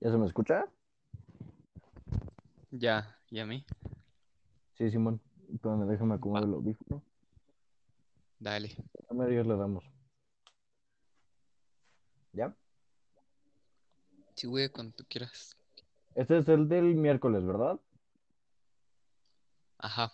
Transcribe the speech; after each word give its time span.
¿Ya 0.00 0.10
se 0.10 0.18
me 0.18 0.26
escucha? 0.26 0.66
Ya, 2.70 3.16
¿y 3.30 3.38
a 3.38 3.46
mí? 3.46 3.64
Sí, 4.74 4.90
Simón. 4.90 5.20
Espérame, 5.52 5.86
déjame 5.86 6.14
acomodar 6.14 6.44
el 6.44 6.54
audífono. 6.54 7.02
Dale. 8.38 8.76
A 9.08 9.14
medias 9.14 9.46
le 9.46 9.56
damos. 9.56 9.84
¿Ya? 12.32 12.54
Sí, 14.34 14.46
güey, 14.46 14.68
cuando 14.68 14.94
tú 14.94 15.04
quieras. 15.08 15.56
Este 16.14 16.38
es 16.38 16.48
el 16.48 16.68
del 16.68 16.96
miércoles, 16.96 17.46
¿verdad? 17.46 17.80
Ajá. 19.78 20.12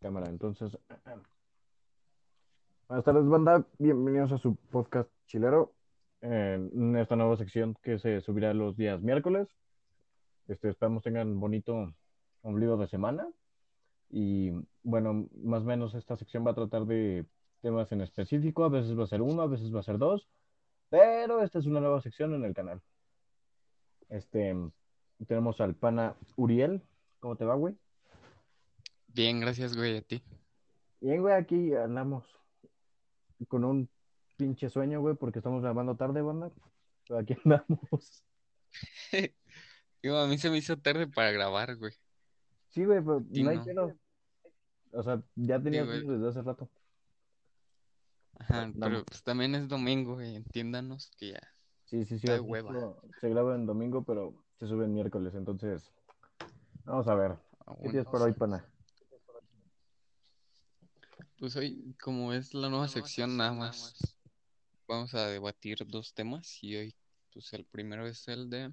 Cámara, 0.00 0.28
entonces. 0.28 0.76
Buenas 2.88 3.04
tardes, 3.04 3.26
banda. 3.26 3.64
Bienvenidos 3.78 4.32
a 4.32 4.38
su 4.38 4.56
podcast 4.56 5.08
chilero. 5.26 5.72
En 6.22 6.96
esta 6.96 7.16
nueva 7.16 7.36
sección 7.36 7.74
que 7.82 7.98
se 7.98 8.20
subirá 8.20 8.52
los 8.52 8.76
días 8.76 9.00
miércoles. 9.00 9.48
Este, 10.48 10.68
esperamos 10.68 11.02
tengan 11.02 11.38
bonito 11.40 11.94
ombligo 12.42 12.76
de 12.76 12.88
semana. 12.88 13.28
Y 14.10 14.50
bueno, 14.82 15.28
más 15.42 15.62
o 15.62 15.66
menos 15.66 15.94
esta 15.94 16.16
sección 16.16 16.46
va 16.46 16.50
a 16.50 16.54
tratar 16.54 16.84
de 16.84 17.24
temas 17.62 17.90
en 17.92 18.02
específico. 18.02 18.64
A 18.64 18.68
veces 18.68 18.98
va 18.98 19.04
a 19.04 19.08
ser 19.08 19.22
uno, 19.22 19.42
a 19.42 19.46
veces 19.46 19.74
va 19.74 19.80
a 19.80 19.84
ser 19.84 19.98
dos. 19.98 20.28
Pero 20.90 21.42
esta 21.42 21.60
es 21.60 21.66
una 21.66 21.80
nueva 21.80 22.02
sección 22.02 22.34
en 22.34 22.44
el 22.44 22.52
canal. 22.52 22.82
Este, 24.08 24.56
tenemos 25.26 25.60
al 25.60 25.74
pana 25.74 26.16
Uriel. 26.36 26.82
¿Cómo 27.20 27.36
te 27.36 27.44
va, 27.44 27.54
güey? 27.54 27.76
Bien, 29.08 29.40
gracias, 29.40 29.76
güey, 29.76 29.96
a 29.96 30.02
ti. 30.02 30.22
Bien, 31.00 31.22
güey, 31.22 31.34
aquí 31.34 31.74
andamos 31.74 32.24
con 33.48 33.64
un 33.64 33.88
pinche 34.40 34.70
sueño, 34.70 35.00
güey, 35.02 35.14
porque 35.16 35.38
estamos 35.40 35.60
grabando 35.62 35.96
tarde, 35.96 36.22
banda. 36.22 36.50
Pero 37.06 37.20
aquí 37.20 37.36
andamos. 37.44 38.24
A 40.02 40.26
mí 40.26 40.38
se 40.38 40.48
me 40.48 40.56
hizo 40.56 40.78
tarde 40.78 41.06
para 41.06 41.30
grabar, 41.30 41.76
güey. 41.76 41.92
Sí, 42.70 42.84
güey, 42.86 43.00
pero 43.04 43.22
Sí, 43.32 43.42
no 43.42 43.50
hay 43.50 43.58
no. 43.58 43.64
pedo. 43.64 43.94
O 44.92 45.02
sea, 45.02 45.22
ya 45.36 45.62
tenía 45.62 45.84
sueño 45.84 46.12
desde 46.12 46.28
hace 46.28 46.42
rato. 46.42 46.70
Ajá, 48.38 48.72
pero 48.80 49.04
pues 49.04 49.22
también 49.22 49.54
es 49.54 49.68
domingo, 49.68 50.14
güey, 50.14 50.36
entiéndanos 50.36 51.10
que 51.18 51.32
ya. 51.32 51.40
Sí, 51.84 52.04
sí, 52.06 52.18
sí. 52.18 52.26
Está 52.26 52.32
de 52.32 52.38
justo 52.38 52.52
hueva. 52.52 52.96
Se 53.20 53.28
graba 53.28 53.54
en 53.54 53.66
domingo, 53.66 54.02
pero 54.02 54.42
se 54.58 54.66
sube 54.66 54.86
en 54.86 54.94
miércoles, 54.94 55.34
entonces. 55.34 55.92
Vamos 56.84 57.06
a 57.06 57.14
ver. 57.14 57.36
ah, 57.66 57.76
¿Qué 57.82 57.90
tienes 57.90 58.06
para 58.06 58.24
hoy, 58.24 58.32
pana? 58.32 58.64
Pues 61.38 61.56
hoy, 61.56 61.94
como 62.02 62.32
es 62.32 62.54
la 62.54 62.70
nueva 62.70 62.88
sección, 62.88 63.36
nada 63.36 63.52
más 63.52 64.19
vamos 64.90 65.14
a 65.14 65.28
debatir 65.28 65.86
dos 65.86 66.14
temas 66.14 66.62
y 66.64 66.76
hoy, 66.76 66.94
pues 67.32 67.52
el 67.52 67.64
primero 67.64 68.08
es 68.08 68.26
el 68.26 68.50
de 68.50 68.72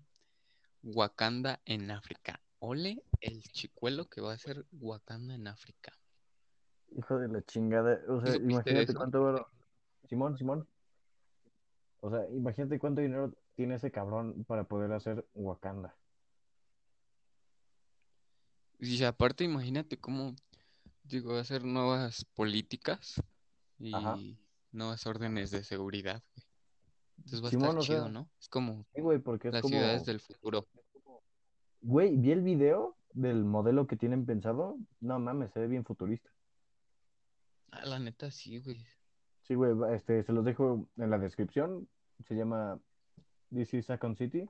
Wakanda 0.81 1.61
en 1.63 1.91
África. 1.91 2.41
Ole 2.57 3.03
el 3.21 3.43
chicuelo 3.43 4.09
que 4.09 4.21
va 4.21 4.33
a 4.33 4.37
ser 4.39 4.65
Wakanda 4.71 5.35
en 5.35 5.47
África. 5.47 5.93
Hijo 6.97 7.19
de 7.19 7.27
la 7.27 7.43
chingada. 7.43 8.01
O 8.07 8.19
sea, 8.19 8.31
¿Sí 8.31 8.39
supiste 8.39 8.71
de 8.71 8.75
imagínate 8.81 8.93
cuánto 8.95 9.21
oro. 9.21 9.47
Simón, 10.09 10.37
Simón. 10.39 10.67
O 11.99 12.09
sea, 12.09 12.27
imagínate 12.31 12.79
cuánto 12.79 13.01
dinero 13.01 13.31
tiene 13.55 13.75
ese 13.75 13.91
cabrón 13.91 14.43
para 14.45 14.63
poder 14.63 14.91
hacer 14.93 15.23
Wakanda. 15.35 15.95
Y 18.79 19.03
aparte, 19.03 19.43
imagínate 19.43 19.99
cómo, 19.99 20.35
digo, 21.03 21.35
hacer 21.37 21.63
nuevas 21.63 22.25
políticas 22.25 23.21
y 23.77 23.93
Ajá. 23.93 24.17
Nuevas 24.77 25.05
órdenes 25.05 25.51
de 25.51 25.63
seguridad, 25.63 26.23
güey. 26.35 26.45
Entonces 27.17 27.43
va 27.43 27.47
a 27.47 27.51
Simón, 27.51 27.67
estar 27.69 27.79
o 27.79 27.81
sea, 27.81 27.95
chido, 27.95 28.09
¿no? 28.09 28.29
Es 28.39 28.47
como 28.47 28.85
Sí, 28.93 29.01
güey, 29.01 29.19
porque 29.19 29.47
es 29.49 29.53
las 29.55 29.61
como. 29.63 29.75
ciudades 29.75 30.05
del 30.05 30.19
futuro. 30.19 30.67
Güey, 31.81 32.15
vi 32.15 32.31
el 32.31 32.41
video 32.41 32.95
del 33.13 33.43
modelo 33.43 33.87
que 33.87 33.97
tienen 33.97 34.25
pensado. 34.25 34.77
No 34.99 35.19
mames, 35.19 35.51
se 35.51 35.59
ve 35.59 35.67
bien 35.67 35.83
futurista. 35.83 36.29
Ah, 37.71 37.85
la 37.85 37.99
neta, 37.99 38.31
sí, 38.31 38.59
güey. 38.59 38.85
Sí, 39.41 39.55
güey, 39.55 39.73
este, 39.95 40.23
se 40.23 40.31
los 40.31 40.45
dejo 40.45 40.87
en 40.97 41.09
la 41.09 41.17
descripción. 41.17 41.87
Se 42.27 42.35
llama 42.35 42.79
This 43.53 43.73
is 43.73 43.85
Second 43.85 44.17
City. 44.17 44.47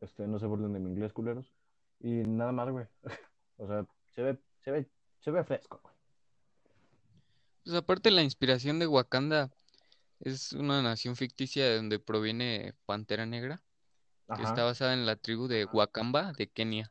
Este, 0.00 0.26
no 0.26 0.38
se 0.38 0.46
burlen 0.46 0.72
de 0.72 0.80
mi 0.80 0.90
inglés, 0.90 1.12
culeros. 1.12 1.52
Y 2.00 2.22
nada 2.22 2.52
más, 2.52 2.70
güey. 2.70 2.86
O 3.60 3.66
sea, 3.66 3.84
se 4.14 4.22
ve, 4.22 4.38
se 4.60 4.70
ve, 4.70 4.88
se 5.18 5.32
ve 5.32 5.42
fresco, 5.42 5.80
güey. 5.82 5.92
Pues 7.64 7.76
aparte 7.76 8.10
la 8.10 8.22
inspiración 8.22 8.78
de 8.78 8.86
Wakanda 8.86 9.50
es 10.20 10.52
una 10.52 10.82
nación 10.82 11.16
ficticia 11.16 11.64
de 11.64 11.76
donde 11.76 11.98
proviene 11.98 12.74
Pantera 12.86 13.26
Negra, 13.26 13.62
que 14.26 14.34
Ajá. 14.34 14.42
está 14.42 14.64
basada 14.64 14.94
en 14.94 15.06
la 15.06 15.16
tribu 15.16 15.46
de 15.48 15.64
Wakamba 15.66 16.32
de 16.32 16.48
Kenia. 16.48 16.90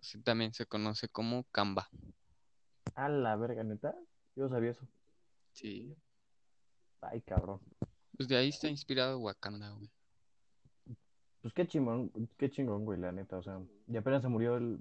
Sí, 0.00 0.20
también 0.20 0.52
se 0.52 0.66
conoce 0.66 1.08
como 1.08 1.44
Kamba. 1.52 1.88
A 2.94 3.08
la 3.08 3.36
verga, 3.36 3.62
neta. 3.62 3.94
Yo 4.34 4.48
sabía 4.48 4.70
eso. 4.70 4.86
Sí. 5.52 5.94
Ay, 7.00 7.20
cabrón. 7.20 7.60
Pues 8.16 8.28
de 8.28 8.36
ahí 8.36 8.48
está 8.48 8.68
inspirado 8.68 9.18
Wakanda, 9.18 9.70
güey. 9.70 9.90
Pues 11.40 11.54
qué 11.54 11.66
chingón, 11.66 12.10
qué 12.36 12.50
chingón, 12.50 12.84
güey, 12.84 12.98
la 12.98 13.12
neta. 13.12 13.36
O 13.36 13.42
sea, 13.42 13.60
y 13.88 13.96
apenas 13.96 14.22
se 14.22 14.28
murió 14.28 14.56
el, 14.56 14.78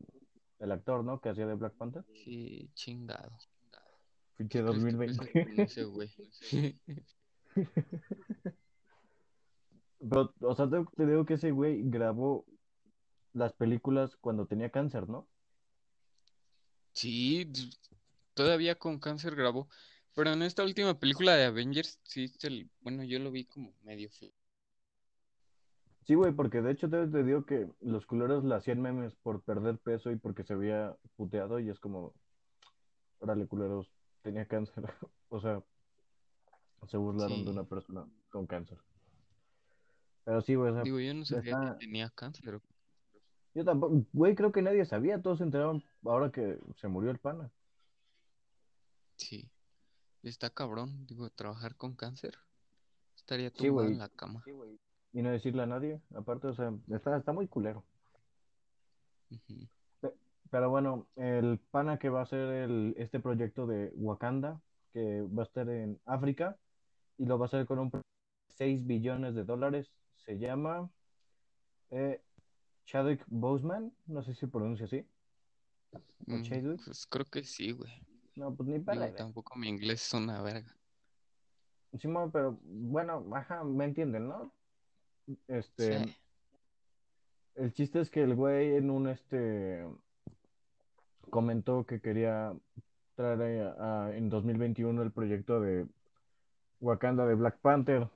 el 0.60 0.72
actor, 0.72 1.04
¿no? 1.04 1.20
Que 1.20 1.30
hacía 1.30 1.48
de 1.48 1.56
Black 1.56 1.74
Panther. 1.74 2.04
Sí, 2.14 2.70
chingado. 2.74 3.38
Pinche 4.42 4.60
¿Qué 4.60 4.66
crees 4.66 4.84
que 4.86 4.92
2020. 4.96 5.18
pasó 5.18 5.32
con 5.32 5.60
ese 5.60 5.84
güey? 5.84 6.10
Pero, 10.00 10.34
o 10.42 10.56
sea, 10.56 10.68
te, 10.68 10.84
te 10.96 11.06
digo 11.06 11.26
que 11.26 11.36
ese 11.36 11.52
güey 11.52 11.84
grabó 11.84 12.44
las 13.34 13.54
películas 13.54 14.16
cuando 14.20 14.48
tenía 14.48 14.72
cáncer, 14.72 15.08
¿no? 15.08 15.28
Sí, 16.94 17.48
todavía 18.34 18.80
con 18.80 19.00
cáncer 19.00 19.36
grabó. 19.36 19.70
Pero 20.16 20.34
en 20.34 20.42
esta 20.42 20.64
última 20.64 21.00
película 21.00 21.36
de 21.36 21.46
Avengers, 21.46 22.00
sí, 22.04 22.28
se 22.28 22.68
bueno, 22.82 23.04
yo 23.04 23.20
lo 23.20 23.30
vi 23.30 23.46
como 23.46 23.72
medio 23.84 24.10
feo. 24.10 24.32
Sí, 26.08 26.16
güey, 26.16 26.34
porque 26.34 26.62
de 26.62 26.72
hecho 26.72 26.90
te, 26.90 27.08
te 27.08 27.24
digo 27.24 27.46
que 27.46 27.68
los 27.80 28.08
culeros 28.08 28.44
le 28.44 28.56
hacían 28.56 28.82
memes 28.82 29.14
por 29.22 29.44
perder 29.44 29.78
peso 29.78 30.10
y 30.10 30.16
porque 30.16 30.44
se 30.44 30.54
había 30.54 30.98
puteado 31.16 31.60
y 31.60 31.70
es 31.70 31.80
como, 31.80 32.12
órale, 33.20 33.48
culeros, 33.48 33.88
tenía 34.22 34.46
cáncer. 34.48 34.84
O 35.34 35.40
sea, 35.40 35.64
se 36.90 36.98
burlaron 36.98 37.38
Sí. 37.38 37.44
de 37.46 37.52
una 37.52 37.64
persona 37.64 38.06
con 38.30 38.46
cáncer. 38.48 38.78
Pero 40.26 40.42
sí, 40.42 40.56
güey, 40.56 40.72
o 40.72 40.74
sea, 40.74 40.84
Digo, 40.84 41.00
yo 41.00 41.14
no 41.14 41.24
sabía 41.24 41.52
está- 41.54 41.74
que 41.78 41.86
tenía 41.86 42.10
cáncer. 42.10 42.60
yo 43.56 43.64
tampoco, 43.64 44.04
güey, 44.12 44.36
creo 44.36 44.52
que 44.52 44.62
nadie 44.62 44.84
sabía, 44.86 45.22
todos 45.22 45.38
se 45.38 45.46
enteraron 45.46 45.82
ahora 46.04 46.32
que 46.32 46.60
se 46.76 46.88
murió 46.90 47.12
el 47.12 47.18
pana. 47.20 47.50
Sí. 49.16 49.50
Está 50.24 50.50
cabrón, 50.50 51.06
digo, 51.08 51.30
trabajar 51.30 51.76
con 51.76 51.96
cáncer. 51.96 52.38
Estaría 53.16 53.50
Sí, 53.52 53.56
tumbado 53.68 53.88
en 53.88 53.98
la 54.00 54.10
cama. 54.10 54.44
Y 55.14 55.22
no 55.22 55.32
decirle 55.32 55.64
a 55.64 55.66
nadie, 55.66 56.02
aparte, 56.14 56.48
o 56.48 56.54
sea, 56.54 56.74
está, 56.90 57.18
está 57.18 57.32
muy 57.32 57.48
culero. 57.48 57.84
Ujú. 59.30 59.68
Pero 60.52 60.70
bueno, 60.70 61.08
el 61.16 61.60
pana 61.72 61.98
que 61.98 62.10
va 62.10 62.20
a 62.20 62.24
hacer 62.24 62.40
el, 62.50 62.94
este 62.98 63.20
proyecto 63.20 63.66
de 63.66 63.92
Wakanda, 63.96 64.62
que 64.94 65.22
va 65.22 65.44
a 65.44 65.46
estar 65.46 65.68
en 65.70 65.98
África, 66.06 66.58
y 67.18 67.26
lo 67.26 67.40
va 67.40 67.46
a 67.46 67.48
hacer 67.48 67.66
con 67.66 67.80
un 67.80 67.90
pro- 67.90 68.02
6 68.50 68.86
billones 68.86 69.34
de 69.34 69.46
dólares, 69.46 69.90
se 70.18 70.38
llama 70.38 70.90
eh, 71.90 72.22
Chadwick 72.86 73.24
Boseman, 73.28 73.94
no 74.08 74.22
sé 74.24 74.36
si 74.36 74.46
pronuncia 74.46 74.86
así. 74.86 75.08
¿O 75.94 76.00
Mm, 76.38 76.42
Chadwick? 76.44 76.82
Pues 76.86 77.06
creo 77.08 77.26
que 77.26 77.44
sí, 77.44 77.72
güey. 77.72 77.92
No, 78.36 78.54
pues 78.54 78.68
ni 78.70 78.80
para 78.80 79.06
Digo, 79.06 79.16
tampoco 79.16 79.58
mi 79.58 79.70
inglés 79.70 80.06
es 80.06 80.14
una 80.14 80.42
verga. 80.42 80.76
Simón, 81.98 82.32
pero 82.32 82.58
bueno, 82.64 83.26
ajá, 83.36 83.64
me 83.64 83.86
entienden, 83.86 84.28
¿no? 84.28 84.54
Este, 85.48 86.00
Sí. 86.06 86.16
el 87.56 87.74
chiste 87.74 88.00
es 88.02 88.10
que 88.10 88.24
el 88.24 88.36
güey 88.36 88.76
en 88.76 88.90
un 88.90 89.08
este 89.10 89.86
comentó 91.30 91.86
que 91.86 92.02
quería 92.02 92.54
traer 93.16 93.42
eh, 93.42 93.62
a- 93.80 94.12
en 94.16 94.30
2021 94.30 95.02
el 95.02 95.12
proyecto 95.12 95.60
de 95.62 95.86
Wakanda 96.80 97.26
de 97.26 97.36
Black 97.36 97.60
Panther, 97.60 98.08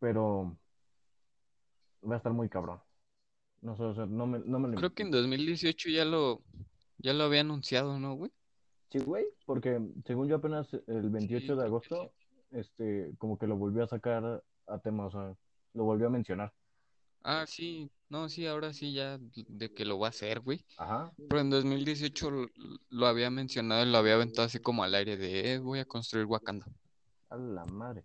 pero 0.00 0.56
va 2.08 2.14
a 2.14 2.16
estar 2.18 2.32
muy 2.32 2.48
cabrón. 2.48 2.80
No 3.60 3.76
sé, 3.76 3.82
o 3.84 3.94
sea, 3.94 4.06
no 4.06 4.26
me, 4.26 4.40
no 4.40 4.58
me 4.58 4.68
lo 4.68 4.76
Creo 4.76 4.92
que 4.94 5.02
en 5.04 5.10
2018 5.10 5.88
ya 5.88 6.04
lo, 6.04 6.42
ya 6.98 7.12
lo 7.12 7.24
había 7.24 7.42
anunciado, 7.42 7.98
¿no, 7.98 8.14
güey? 8.14 8.32
Sí, 8.90 8.98
güey, 8.98 9.26
porque 9.46 9.80
según 10.04 10.28
yo 10.28 10.36
apenas 10.36 10.68
el 10.86 11.10
28 11.10 11.54
Sí, 11.54 11.60
de 11.60 11.64
agosto, 11.64 12.12
este, 12.50 13.12
como 13.18 13.38
que 13.38 13.46
lo 13.46 13.56
volvió 13.56 13.84
a 13.84 13.88
sacar 13.88 14.42
a 14.66 14.78
tema, 14.80 15.06
o 15.06 15.10
sea, 15.10 15.34
lo 15.74 15.84
volvió 15.84 16.08
a 16.08 16.10
mencionar. 16.10 16.52
Ah, 17.24 17.44
sí, 17.46 17.90
no, 18.08 18.28
sí, 18.28 18.46
ahora 18.46 18.72
sí 18.72 18.92
ya 18.92 19.18
de 19.18 19.72
que 19.72 19.84
lo 19.84 19.98
va 19.98 20.08
a 20.08 20.10
hacer, 20.10 20.40
güey. 20.40 20.64
Ajá. 20.76 21.12
Pero 21.28 21.40
en 21.40 21.50
2018 21.50 22.30
lo, 22.30 22.46
lo 22.90 23.06
había 23.06 23.30
mencionado 23.30 23.86
y 23.86 23.90
lo 23.90 23.98
había 23.98 24.14
aventado 24.14 24.46
así 24.46 24.58
como 24.58 24.82
al 24.82 24.94
aire 24.94 25.16
de, 25.16 25.54
eh, 25.54 25.58
voy 25.58 25.78
a 25.78 25.84
construir 25.84 26.26
Wakanda. 26.26 26.66
A 27.30 27.36
la 27.36 27.64
madre. 27.66 28.04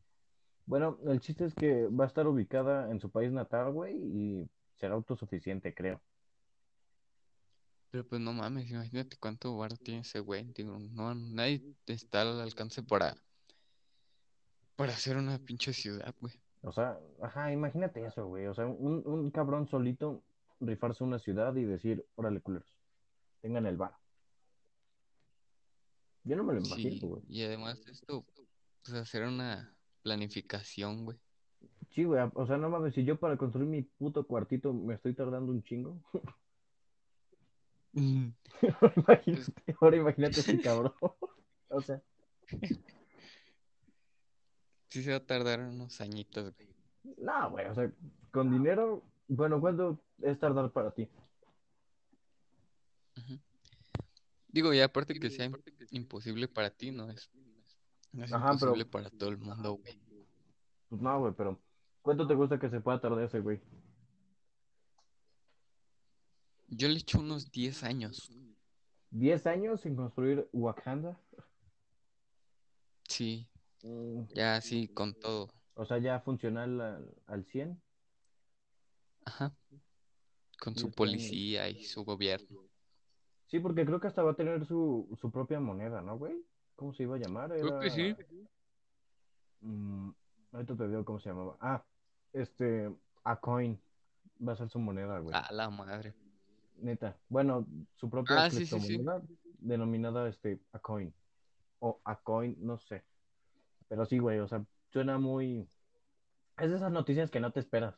Bueno, 0.65 0.99
el 1.07 1.19
chiste 1.19 1.45
es 1.45 1.55
que 1.55 1.87
va 1.87 2.03
a 2.03 2.07
estar 2.07 2.27
ubicada 2.27 2.91
en 2.91 2.99
su 2.99 3.09
país 3.09 3.31
natal, 3.31 3.71
güey, 3.71 3.95
y 3.95 4.49
será 4.75 4.95
autosuficiente, 4.95 5.73
creo. 5.73 6.01
Pero 7.89 8.05
pues 8.05 8.21
no 8.21 8.33
mames, 8.33 8.69
imagínate 8.69 9.17
cuánto 9.17 9.55
bar 9.57 9.77
tiene 9.77 10.01
ese 10.01 10.19
güey. 10.19 10.43
Digo, 10.53 10.77
no, 10.77 11.15
nadie 11.15 11.63
está 11.85 12.21
al 12.21 12.41
alcance 12.41 12.83
para, 12.83 13.15
para 14.75 14.93
hacer 14.93 15.17
una 15.17 15.39
pinche 15.39 15.73
ciudad, 15.73 16.13
güey. 16.19 16.33
O 16.67 16.71
sea, 16.73 16.99
ajá, 17.21 17.51
imagínate 17.51 18.05
eso, 18.05 18.27
güey. 18.27 18.45
O 18.47 18.53
sea, 18.53 18.65
un, 18.67 19.01
un 19.05 19.31
cabrón 19.31 19.67
solito 19.67 20.21
rifarse 20.59 21.03
una 21.03 21.17
ciudad 21.19 21.55
y 21.55 21.63
decir, 21.63 22.05
órale, 22.15 22.41
culeros, 22.41 22.67
tengan 23.41 23.65
el 23.65 23.77
bar. 23.77 23.93
Yo 26.23 26.35
no 26.35 26.43
me 26.43 26.53
lo 26.53 26.59
imagino, 26.59 26.91
Sí, 26.91 26.99
güey. 26.99 27.23
y 27.29 27.43
además 27.43 27.83
de 27.85 27.91
esto, 27.93 28.25
pues 28.83 28.93
hacer 28.95 29.23
una 29.23 29.73
planificación, 30.03 31.05
güey. 31.05 31.17
Sí, 31.91 32.03
güey, 32.03 32.21
o 32.33 32.45
sea, 32.45 32.57
no 32.57 32.69
mames, 32.69 32.93
si 32.93 33.05
yo 33.05 33.17
para 33.17 33.37
construir 33.37 33.67
mi 33.67 33.81
puto 33.81 34.27
cuartito 34.27 34.73
me 34.73 34.93
estoy 34.93 35.13
tardando 35.13 35.51
un 35.51 35.63
chingo. 35.63 35.97
Mm, 37.93 38.29
Ahora 38.81 38.93
Pues, 38.93 38.97
imagínate, 38.97 39.75
ahora 39.81 39.97
imagínate 39.97 40.39
ese 40.41 40.61
cabrón. 40.61 40.93
O 41.69 41.81
sea, 41.81 42.01
sí 44.97 45.03
se 45.03 45.11
va 45.11 45.17
a 45.17 45.25
tardar 45.25 45.59
unos 45.61 46.01
añitos, 46.01 46.53
güey. 46.55 46.67
no, 47.19 47.51
güey, 47.51 47.67
o 47.67 47.75
sea, 47.75 47.91
con 48.31 48.51
dinero, 48.51 49.03
bueno, 49.27 49.61
¿cuánto 49.61 49.99
es 50.21 50.39
tardar 50.39 50.71
para 50.71 50.91
ti? 50.91 51.07
Digo, 54.49 54.73
y 54.73 54.79
aparte 54.81 55.13
que 55.19 55.29
sea 55.29 55.45
im- 55.45 55.61
imposible 55.91 56.47
para 56.47 56.69
ti, 56.71 56.91
no 56.91 57.09
es, 57.11 57.29
no 58.11 58.23
es 58.25 58.33
Ajá, 58.33 58.47
pero, 58.59 58.71
imposible 58.71 58.85
para 58.85 59.09
todo 59.11 59.29
el 59.29 59.37
mundo, 59.37 59.73
güey. 59.73 59.99
pues 60.89 61.01
no, 61.01 61.19
güey, 61.19 61.33
pero 61.37 61.59
¿cuánto 62.01 62.25
te 62.27 62.33
gusta 62.33 62.59
que 62.59 62.69
se 62.69 62.79
pueda 62.81 62.99
tardar 62.99 63.23
ese 63.23 63.39
güey? 63.39 63.61
Yo 66.69 66.87
le 66.87 66.95
echo 66.99 67.19
unos 67.19 67.51
10 67.51 67.83
años. 67.83 68.29
¿10 69.11 69.45
años 69.45 69.81
sin 69.81 69.95
construir 69.95 70.49
Wakanda? 70.51 71.17
Sí, 73.07 73.47
ya 74.33 74.55
así 74.55 74.87
con 74.87 75.13
todo. 75.13 75.49
o 75.75 75.85
sea, 75.85 75.97
ya 75.99 76.19
funcional 76.21 76.81
al, 76.81 77.15
al 77.27 77.45
100, 77.45 77.81
Ajá, 79.25 79.53
con 80.59 80.73
su 80.75 80.87
10 80.87 80.87
años. 80.87 80.95
policía 80.95 81.69
y 81.69 81.83
su 81.83 82.03
gobierno. 82.03 82.61
Sí, 83.47 83.59
porque 83.59 83.85
creo 83.85 83.99
que 83.99 84.07
hasta 84.07 84.23
va 84.23 84.31
a 84.31 84.35
tener 84.35 84.65
su, 84.65 85.07
su 85.19 85.31
propia 85.31 85.59
moneda, 85.59 86.01
¿no, 86.01 86.17
güey? 86.17 86.43
¿Cómo 86.75 86.93
se 86.93 87.03
iba 87.03 87.15
a 87.15 87.19
llamar? 87.19 87.49
Creo 87.51 87.79
que 87.79 87.89
sí. 87.89 88.15
Mm, 89.61 90.09
ahorita 90.51 90.75
te 90.75 90.87
digo 90.87 91.05
cómo 91.05 91.19
se 91.19 91.29
llamaba. 91.29 91.57
Ah, 91.59 91.83
este, 92.33 92.91
Acoin 93.23 93.79
va 94.45 94.53
a 94.53 94.57
ser 94.57 94.69
su 94.69 94.79
moneda, 94.79 95.19
güey. 95.19 95.35
A 95.35 95.51
la 95.51 95.69
madre. 95.69 96.13
Neta. 96.77 97.17
Bueno, 97.29 97.65
su 97.95 98.09
propia 98.09 98.45
Ah, 98.45 98.49
sí, 98.51 98.65
sí, 98.65 98.79
sí. 98.79 98.87
criptomoneda 98.87 99.21
denominada 99.59 100.27
este 100.29 100.59
Acoin. 100.73 101.13
O 101.79 101.99
Acoin, 102.03 102.55
no 102.59 102.77
sé. 102.79 103.03
Pero 103.87 104.05
sí, 104.05 104.19
güey, 104.19 104.39
o 104.39 104.47
sea, 104.47 104.65
suena 104.91 105.17
muy. 105.17 105.67
Es 106.57 106.69
de 106.69 106.77
esas 106.77 106.91
noticias 106.91 107.29
que 107.31 107.39
no 107.39 107.51
te 107.51 107.59
esperas. 107.59 107.95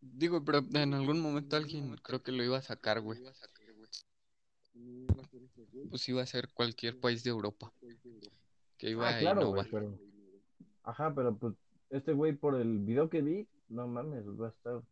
Digo, 0.00 0.44
pero 0.44 0.58
en 0.74 0.94
algún 0.94 1.20
momento 1.20 1.56
alguien 1.56 1.96
creo 1.96 2.22
que 2.22 2.32
lo 2.32 2.42
iba 2.42 2.58
a 2.58 2.62
sacar, 2.62 3.00
güey. 3.00 3.20
Pues 5.90 6.08
iba 6.08 6.22
a 6.22 6.26
ser 6.26 6.48
cualquier 6.52 6.98
país 6.98 7.22
de 7.22 7.30
Europa 7.30 7.72
que 8.78 8.90
iba 8.90 9.08
Ah, 9.08 9.16
a 9.16 9.18
claro, 9.20 9.48
güey, 9.48 9.64
innovar. 9.68 9.70
pero. 9.70 9.98
Ajá, 10.82 11.14
pero 11.14 11.36
pues 11.36 11.54
este 11.90 12.12
güey, 12.12 12.32
por 12.32 12.60
el 12.60 12.80
video 12.80 13.08
que 13.08 13.22
vi, 13.22 13.46
no 13.68 13.86
mames, 13.86 14.26
va 14.26 14.48
a 14.48 14.50
estar 14.50 14.82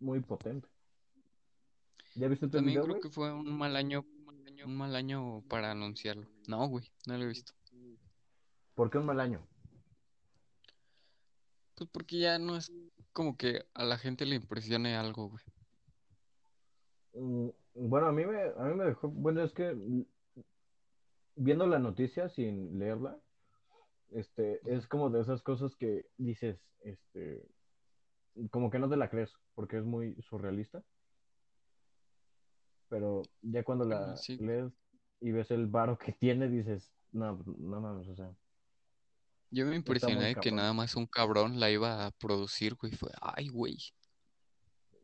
muy 0.00 0.20
potente. 0.20 0.66
¿Ya 2.16 2.26
viste 2.26 2.46
tu 2.46 2.52
También 2.56 2.80
video, 2.80 2.84
creo 2.90 3.00
que 3.00 3.10
fue 3.10 3.32
un 3.32 3.56
mal 3.56 3.76
año, 3.76 4.04
un 4.64 4.76
mal 4.76 4.94
año 4.96 5.42
para 5.48 5.70
anunciarlo. 5.70 6.26
No, 6.46 6.66
güey, 6.68 6.90
no 7.06 7.16
lo 7.16 7.24
he 7.24 7.28
visto. 7.28 7.52
¿Por 8.74 8.90
qué 8.90 8.98
un 8.98 9.06
mal 9.06 9.20
año? 9.20 9.46
Pues 11.74 11.88
porque 11.90 12.18
ya 12.18 12.38
no 12.38 12.56
es 12.56 12.72
como 13.12 13.36
que 13.36 13.66
a 13.74 13.84
la 13.84 13.98
gente 13.98 14.26
le 14.26 14.36
impresione 14.36 14.96
algo, 14.96 15.30
güey. 15.30 15.44
Mm, 17.14 17.50
Bueno, 17.74 18.06
a 18.06 18.12
mí 18.12 18.24
me, 18.26 18.40
a 18.40 18.64
mí 18.64 18.74
me 18.74 18.84
dejó. 18.84 19.08
Bueno, 19.08 19.42
es 19.42 19.52
que 19.52 19.76
viendo 21.36 21.66
la 21.66 21.78
noticia 21.78 22.28
sin 22.28 22.78
leerla, 22.78 23.18
este, 24.10 24.60
es 24.64 24.86
como 24.86 25.10
de 25.10 25.20
esas 25.20 25.42
cosas 25.42 25.76
que 25.76 26.06
dices, 26.16 26.58
este, 26.80 27.46
como 28.50 28.70
que 28.70 28.78
no 28.78 28.88
te 28.88 28.96
la 28.96 29.10
crees, 29.10 29.32
porque 29.54 29.78
es 29.78 29.84
muy 29.84 30.14
surrealista. 30.22 30.82
Pero 32.88 33.22
ya 33.42 33.62
cuando 33.62 33.84
la 33.84 34.16
sí. 34.16 34.36
lees 34.38 34.72
y 35.20 35.30
ves 35.30 35.50
el 35.50 35.66
varo 35.66 35.98
que 35.98 36.12
tiene, 36.12 36.48
dices, 36.48 36.92
no, 37.12 37.42
no 37.58 37.80
mames, 37.80 38.08
o 38.08 38.16
sea, 38.16 38.30
Yo 39.50 39.66
me 39.66 39.76
impresioné 39.76 40.26
de 40.26 40.34
que 40.36 40.52
nada 40.52 40.72
más 40.72 40.96
un 40.96 41.06
cabrón 41.06 41.60
la 41.60 41.70
iba 41.70 42.06
a 42.06 42.10
producir, 42.12 42.74
güey. 42.74 42.92
Fue, 42.92 43.10
ay, 43.20 43.48
güey. 43.48 43.78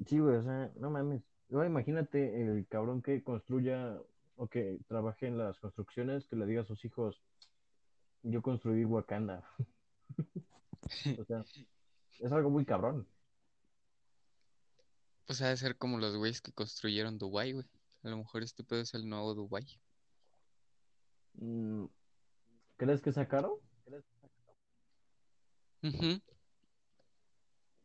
Sí, 0.07 0.19
güey, 0.19 0.37
o 0.37 0.43
sea, 0.43 0.73
no 0.77 0.91
mames. 0.91 1.23
Ahora 1.53 1.67
imagínate 1.67 2.43
el 2.43 2.67
cabrón 2.69 3.03
que 3.03 3.23
construya 3.23 3.99
o 4.37 4.49
que 4.49 4.79
trabaje 4.89 5.27
en 5.27 5.39
las 5.39 5.59
construcciones, 5.61 6.27
que 6.27 6.37
le 6.37 6.47
diga 6.47 6.63
a 6.63 6.67
sus 6.67 6.85
hijos, 6.85 7.23
yo 8.23 8.43
construí 8.43 8.85
Wakanda. 8.85 9.45
O 11.19 11.25
sea, 11.25 11.43
es 12.21 12.31
algo 12.31 12.51
muy 12.51 12.67
cabrón. 12.67 13.09
Pues 15.27 15.41
ha 15.43 15.49
de 15.49 15.57
ser 15.57 15.77
como 15.77 15.99
los 15.99 16.17
güeyes 16.17 16.41
que 16.41 16.53
construyeron 16.53 17.19
Dubái, 17.19 17.53
güey. 17.53 17.67
A 18.03 18.11
lo 18.11 18.19
mejor 18.19 18.43
este 18.43 18.63
pedo 18.65 18.81
es 18.81 18.93
el 18.95 19.09
nuevo 19.09 19.35
Dubái. 19.35 19.67
Mm, 21.35 21.87
¿Crees 22.77 23.01
que 23.01 23.13
caro? 23.27 23.61
Ujú. 25.83 26.21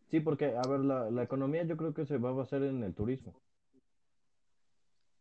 Sí, 0.10 0.20
porque, 0.20 0.56
a 0.56 0.68
ver, 0.68 0.80
la, 0.82 1.10
la 1.12 1.24
economía 1.24 1.64
yo 1.64 1.78
creo 1.78 1.94
que 1.94 2.06
se 2.06 2.18
va 2.18 2.30
a 2.30 2.34
basar 2.34 2.64
en 2.64 2.84
el 2.84 2.94
turismo. 2.94 3.40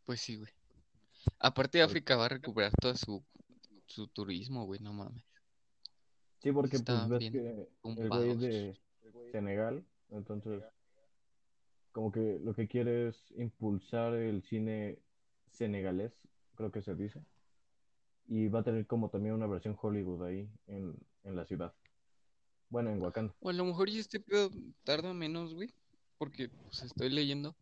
Pues 0.07 0.21
sí, 0.21 0.37
güey. 0.37 0.51
Aparte, 1.39 1.83
África 1.83 2.17
va 2.17 2.27
a 2.27 2.31
recuperar 2.31 2.73
todo 2.81 2.97
su, 2.97 3.23
su 3.87 4.09
turismo, 4.09 4.65
güey, 4.65 4.81
no 4.81 4.93
mames. 4.93 5.23
Sí, 6.39 6.53
porque 6.53 6.79
pues 6.79 7.09
ves 7.09 7.31
que 7.31 7.69
el 7.85 8.09
güey 8.09 8.31
es 8.31 8.41
de 8.41 8.81
Senegal, 9.33 9.85
entonces 10.11 10.63
como 11.99 12.13
que 12.13 12.39
lo 12.45 12.55
que 12.55 12.69
quiere 12.69 13.09
es 13.09 13.35
impulsar 13.37 14.15
el 14.15 14.45
cine 14.45 15.01
senegalés, 15.51 16.13
creo 16.55 16.71
que 16.71 16.81
se 16.81 16.95
dice, 16.95 17.25
y 18.29 18.47
va 18.47 18.61
a 18.61 18.63
tener 18.63 18.87
como 18.87 19.11
también 19.11 19.35
una 19.35 19.49
versión 19.49 19.77
Hollywood 19.77 20.23
ahí 20.23 20.49
en, 20.69 20.97
en 21.25 21.35
la 21.35 21.45
ciudad. 21.45 21.75
Bueno, 22.69 22.91
en 22.91 23.03
Wakanda. 23.03 23.35
O 23.41 23.51
a 23.51 23.53
lo 23.53 23.65
mejor 23.65 23.89
y 23.89 23.99
este 23.99 24.21
pedo 24.21 24.49
tarda 24.85 25.13
menos, 25.13 25.55
güey. 25.55 25.75
Porque 26.19 26.49
pues 26.49 26.85
estoy 26.85 27.11
leyendo 27.11 27.57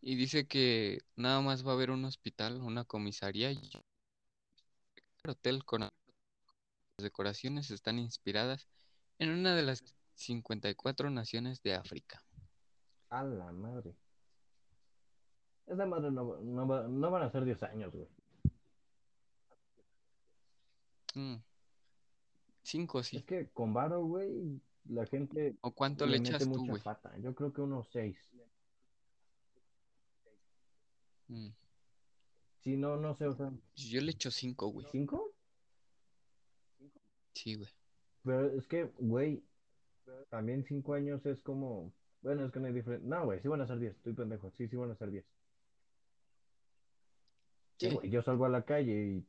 y 0.00 0.16
dice 0.16 0.48
que 0.48 1.02
nada 1.14 1.40
más 1.40 1.64
va 1.64 1.70
a 1.70 1.74
haber 1.74 1.92
un 1.92 2.04
hospital, 2.04 2.60
una 2.62 2.82
comisaría 2.82 3.52
y 3.52 3.70
un 5.22 5.30
hotel 5.30 5.64
con 5.64 5.82
las 5.82 5.92
decoraciones 6.98 7.70
están 7.70 8.00
inspiradas 8.00 8.66
en 9.20 9.30
una 9.30 9.54
de 9.54 9.62
las 9.62 9.84
54 10.16 11.08
naciones 11.10 11.62
de 11.62 11.74
África. 11.74 12.20
A 13.10 13.22
la 13.24 13.52
madre. 13.52 13.94
Esa 15.66 15.86
madre 15.86 16.10
no, 16.10 16.36
no, 16.40 16.66
va- 16.66 16.88
no 16.88 17.10
van 17.10 17.22
a 17.22 17.30
ser 17.30 17.44
10 17.44 17.62
años, 17.62 17.92
güey. 17.92 18.08
Mm, 21.14 21.36
Cinco, 22.62 23.00
Es 23.00 23.08
sí. 23.08 23.22
que 23.22 23.48
con 23.50 23.72
varo, 23.74 24.04
güey, 24.04 24.60
la 24.84 25.06
gente 25.06 25.56
¿O 25.60 25.72
cuánto 25.72 26.06
le 26.06 26.18
echas 26.18 26.44
tú, 26.44 26.66
güey? 26.66 26.82
pata. 26.82 27.16
Yo 27.18 27.34
creo 27.34 27.52
que 27.52 27.60
unos 27.62 27.88
6. 27.90 28.16
Mm, 31.28 31.48
Si 32.62 32.76
no, 32.76 32.96
no 32.96 33.14
sé, 33.16 33.26
o 33.26 33.34
sea, 33.34 33.50
Yo 33.76 34.00
le 34.00 34.10
echo 34.12 34.30
cinco, 34.30 34.68
güey. 34.68 34.86
¿5? 34.86 35.32
Sí, 37.34 37.54
güey. 37.56 37.68
Pero 38.22 38.50
es 38.58 38.66
que, 38.66 38.84
güey, 38.98 39.42
también 40.28 40.64
5 40.64 40.94
años 40.94 41.24
es 41.26 41.42
como. 41.42 41.92
Bueno, 42.22 42.44
es 42.44 42.52
que 42.52 42.60
no 42.60 42.66
hay 42.66 42.72
diferencia. 42.72 43.08
No, 43.08 43.24
güey, 43.24 43.40
sí 43.40 43.48
van 43.48 43.60
a 43.62 43.66
ser 43.66 43.78
10. 43.78 43.96
Estoy 43.96 44.14
pendejo. 44.14 44.50
Sí, 44.56 44.68
sí 44.68 44.76
van 44.76 44.90
a 44.90 44.96
ser 44.96 45.10
10. 45.10 45.24
Sí, 47.78 47.90
güey, 47.90 48.10
yo 48.10 48.22
salgo 48.22 48.44
a 48.44 48.48
la 48.50 48.64
calle 48.64 48.92
y 49.04 49.26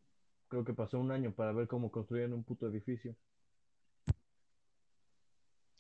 creo 0.50 0.64
que 0.66 0.74
pasó 0.74 1.00
un 1.00 1.12
año 1.12 1.34
para 1.34 1.54
ver 1.54 1.68
cómo 1.68 1.92
construían 1.92 2.34
un 2.34 2.44
puto 2.44 2.68
edificio. 2.68 3.16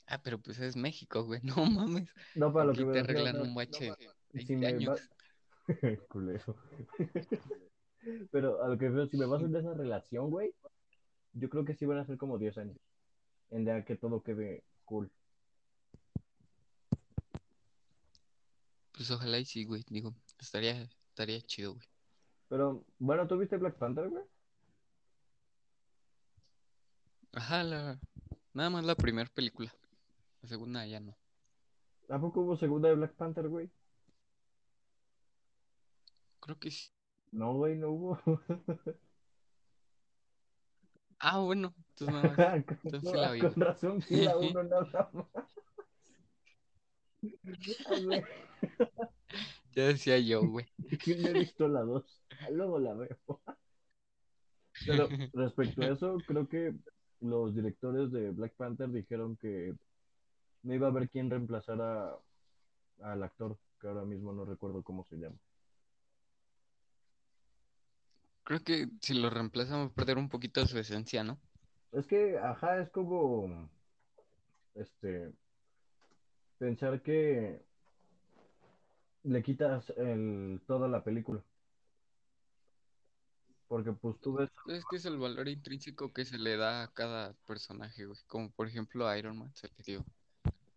Ah, 0.07 0.21
pero 0.23 0.39
pues 0.39 0.59
es 0.59 0.75
México, 0.75 1.23
güey. 1.25 1.41
No 1.57 1.65
mames. 1.65 2.09
No, 2.35 2.51
para 2.53 2.65
lo 2.65 2.71
Aquí 2.71 2.85
que 2.85 2.91
te 2.91 3.03
refiero, 3.03 3.23
o 3.23 3.27
arreglan 3.27 3.41
un 3.41 3.55
bache 3.55 3.95
de 4.29 4.41
si 4.41 4.55
20 4.55 4.55
me 4.55 4.67
años. 4.67 5.01
va... 5.67 5.67
Culero. 6.09 6.57
Pero 8.31 8.63
a 8.63 8.67
lo 8.67 8.77
que 8.77 8.89
veo, 8.89 9.07
si 9.07 9.17
me 9.17 9.25
vas 9.25 9.43
en 9.43 9.55
esa 9.55 9.73
relación, 9.73 10.29
güey, 10.29 10.53
Yo 11.33 11.49
creo 11.49 11.65
que 11.65 11.75
sí 11.75 11.85
van 11.85 11.99
a 11.99 12.05
ser 12.05 12.17
como 12.17 12.37
10 12.37 12.57
años. 12.57 12.77
En 13.51 13.65
ya 13.65 13.83
que 13.85 13.95
todo 13.95 14.23
quede 14.23 14.63
cool. 14.85 15.11
Pues 19.01 19.10
ojalá 19.10 19.39
y 19.39 19.46
sí, 19.46 19.65
güey. 19.65 19.84
Digo, 19.89 20.13
estaría, 20.39 20.88
estaría 21.10 21.41
chido, 21.41 21.74
güey. 21.74 21.88
Pero, 22.50 22.86
bueno, 23.00 23.25
¿tú 23.25 23.36
viste 23.36 23.58
Black 23.58 23.75
Panther, 23.75 24.08
güey? 24.10 24.24
Ajá, 27.34 27.63
la... 27.63 28.00
nada 28.53 28.70
más 28.70 28.86
la 28.86 28.93
primera 28.93 29.27
película. 29.34 29.74
La 30.43 30.50
segunda 30.50 30.86
ya 30.86 31.00
no. 31.00 31.17
¿A 32.10 32.22
poco 32.22 32.41
hubo 32.41 32.55
segunda 32.55 32.89
de 32.89 32.96
Black 32.96 33.15
Panther, 33.15 33.48
güey? 33.48 33.72
Creo 36.39 36.60
que 36.60 36.70
sí. 36.70 36.91
No, 37.31 37.55
güey, 37.55 37.79
no 37.79 37.89
hubo. 37.89 38.20
Ah, 41.24 41.39
bueno, 41.39 41.74
entonces 41.89 42.15
nada 42.15 42.36
más. 42.36 42.65
Entonces 42.84 43.12
sí 43.12 43.17
la 43.17 43.31
vi, 43.34 43.39
Con 43.39 43.55
razón, 43.55 44.01
sí, 44.03 44.15
la 44.17 44.38
uno 44.38 44.63
nada 44.63 45.10
más. 45.13 45.27
Ya 49.73 49.85
decía 49.85 50.19
yo, 50.19 50.45
güey. 50.45 50.65
que 51.03 51.15
no 51.15 51.29
he 51.29 51.33
visto 51.33 51.67
la 51.67 51.81
dos. 51.81 52.21
Luego 52.51 52.79
la 52.79 52.93
veo. 52.93 53.17
Pero 54.85 55.07
respecto 55.33 55.81
a 55.81 55.87
eso, 55.87 56.17
creo 56.27 56.47
que 56.47 56.75
los 57.21 57.55
directores 57.55 58.11
de 58.11 58.31
Black 58.31 58.53
Panther 58.55 58.89
dijeron 58.89 59.37
que 59.37 59.73
no 60.63 60.73
iba 60.73 60.87
a 60.87 60.89
haber 60.89 61.09
quien 61.09 61.29
reemplazara 61.29 62.15
al 63.01 63.23
actor, 63.23 63.57
que 63.79 63.87
ahora 63.87 64.05
mismo 64.05 64.33
no 64.33 64.43
recuerdo 64.45 64.83
cómo 64.83 65.05
se 65.05 65.17
llama. 65.17 65.37
Creo 68.43 68.59
que 68.63 68.89
si 68.99 69.13
lo 69.13 69.27
a 69.27 69.89
perder 69.93 70.17
un 70.17 70.29
poquito 70.29 70.61
de 70.61 70.67
su 70.67 70.79
esencia, 70.79 71.23
¿no? 71.23 71.39
Es 71.91 72.07
que, 72.07 72.37
ajá, 72.37 72.81
es 72.81 72.89
como, 72.89 73.69
este, 74.75 75.31
pensar 76.57 77.01
que 77.01 77.61
le 79.23 79.43
quitas 79.43 79.89
el, 79.97 80.61
toda 80.67 80.87
la 80.87 81.03
película. 81.03 81.43
Porque 83.67 83.93
pues 83.93 84.19
tú 84.19 84.33
ves, 84.33 84.49
Es 84.67 84.83
que 84.85 84.97
es 84.97 85.05
el 85.05 85.17
valor 85.17 85.47
intrínseco 85.47 86.11
que 86.11 86.25
se 86.25 86.37
le 86.37 86.57
da 86.57 86.83
a 86.83 86.87
cada 86.93 87.33
personaje, 87.47 88.05
güey. 88.05 88.19
Como 88.27 88.51
por 88.51 88.67
ejemplo 88.67 89.07
a 89.07 89.17
Iron 89.17 89.37
Man 89.37 89.53
se 89.55 89.69
le 89.69 89.83
dio 89.85 90.05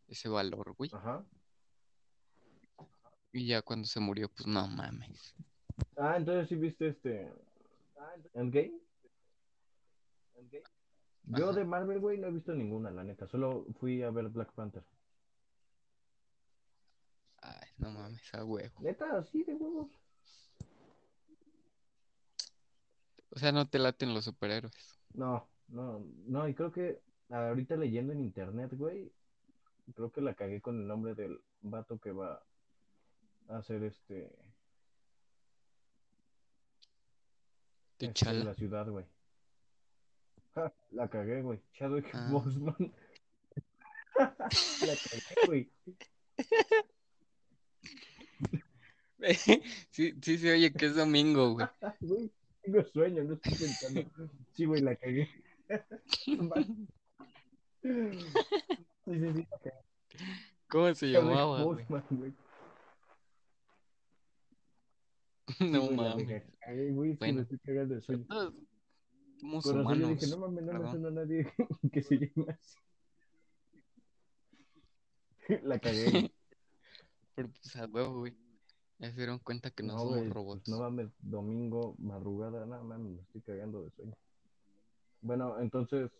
ese 0.06 0.28
valor, 0.28 0.74
güey. 0.76 0.90
ajá. 0.92 1.24
Y 3.32 3.48
ya 3.48 3.62
cuando 3.62 3.88
se 3.88 3.98
murió, 3.98 4.28
pues 4.28 4.46
no 4.46 4.68
mames. 4.68 5.34
Ah, 5.96 6.14
entonces 6.16 6.48
sí 6.48 6.54
viste 6.54 6.86
este, 6.86 7.32
Endgame. 8.34 8.80
Yo 11.26 11.50
Ajá. 11.50 11.58
de 11.58 11.64
Marvel, 11.64 11.98
güey, 11.98 12.18
no 12.18 12.28
he 12.28 12.30
visto 12.30 12.52
ninguna, 12.54 12.90
la 12.92 13.02
neta. 13.02 13.26
Solo 13.26 13.66
fui 13.80 14.02
a 14.02 14.10
ver 14.10 14.28
Black 14.28 14.52
Panther. 14.52 14.84
No 17.78 17.90
mames, 17.90 18.34
a 18.34 18.44
huevo. 18.44 18.74
Neta, 18.80 19.18
así 19.18 19.42
de 19.44 19.54
huevos. 19.54 19.90
O 23.30 23.38
sea, 23.38 23.50
no 23.52 23.68
te 23.68 23.78
laten 23.78 24.14
los 24.14 24.24
superhéroes. 24.24 25.00
No, 25.12 25.48
no, 25.68 26.04
no, 26.26 26.48
y 26.48 26.54
creo 26.54 26.70
que 26.70 27.00
ahorita 27.30 27.76
leyendo 27.76 28.12
en 28.12 28.20
internet, 28.20 28.70
güey, 28.74 29.12
creo 29.94 30.12
que 30.12 30.20
la 30.20 30.34
cagué 30.34 30.60
con 30.60 30.80
el 30.80 30.86
nombre 30.86 31.14
del 31.14 31.40
vato 31.62 31.98
que 31.98 32.12
va 32.12 32.42
a 33.48 33.58
hacer 33.58 33.82
este, 33.82 34.32
este 37.98 38.32
la 38.34 38.54
ciudad, 38.54 38.88
güey. 38.88 39.04
Ja, 40.54 40.72
la 40.92 41.08
cagué, 41.08 41.42
güey. 41.42 41.60
Chadwick 41.72 42.08
Ah. 42.14 42.28
Boseman. 42.30 42.94
la 44.16 44.34
cagué, 44.96 45.46
güey. 45.46 45.70
Sí, 49.90 50.12
sí 50.20 50.38
se 50.38 50.52
oye 50.52 50.70
que 50.70 50.84
es 50.86 50.96
domingo, 50.96 51.54
güey. 51.54 51.66
Güey, 52.00 52.30
tengo 52.60 52.84
sueño, 52.84 53.24
no 53.24 53.34
estoy 53.34 53.54
pensando. 53.54 54.02
Sí, 54.52 54.66
güey, 54.66 54.82
la 54.82 54.96
cagué. 54.96 55.30
sí, 56.08 56.36
sí, 57.86 58.02
sí. 59.06 59.46
la 59.48 59.58
cagué. 59.62 59.84
¿Cómo 60.68 60.94
se 60.94 61.06
llamaba, 61.06 61.62
güey? 61.62 61.84
Boseman, 61.86 62.04
güey. 62.10 62.32
No 65.60 65.90
mames. 65.90 66.42
güey, 66.92 67.16
Bueno. 67.16 67.34
me 67.34 67.42
estoy 67.42 67.58
cagando 67.58 67.94
de 67.94 68.00
sueño. 68.00 68.26
Somos 69.36 69.64
yo 69.64 70.08
dije, 70.08 70.26
no 70.28 70.38
mames, 70.38 70.64
no 70.64 70.72
me 70.80 70.90
suena 70.90 71.08
a 71.08 71.10
nadie 71.10 71.52
que 71.92 72.02
se 72.02 72.18
llame 72.18 72.52
así. 72.52 72.78
La 75.62 75.78
cagué. 75.78 76.32
Pero 77.34 77.48
pues 77.50 77.76
a 77.76 77.86
huevo, 77.86 78.20
güey. 78.20 78.36
Ya 78.98 79.10
se 79.10 79.16
dieron 79.16 79.38
cuenta 79.40 79.70
que 79.70 79.82
no, 79.82 79.94
No, 79.94 79.98
somos 79.98 80.18
güey, 80.18 80.30
robots. 80.30 80.68
no 80.68 80.78
mames, 80.78 81.10
domingo, 81.18 81.94
madrugada, 81.98 82.64
no 82.64 82.82
mames, 82.84 83.12
me 83.12 83.22
estoy 83.22 83.42
cagando 83.42 83.82
de 83.82 83.90
sueño. 83.90 84.14
Bueno, 85.20 85.58
entonces, 85.60 86.10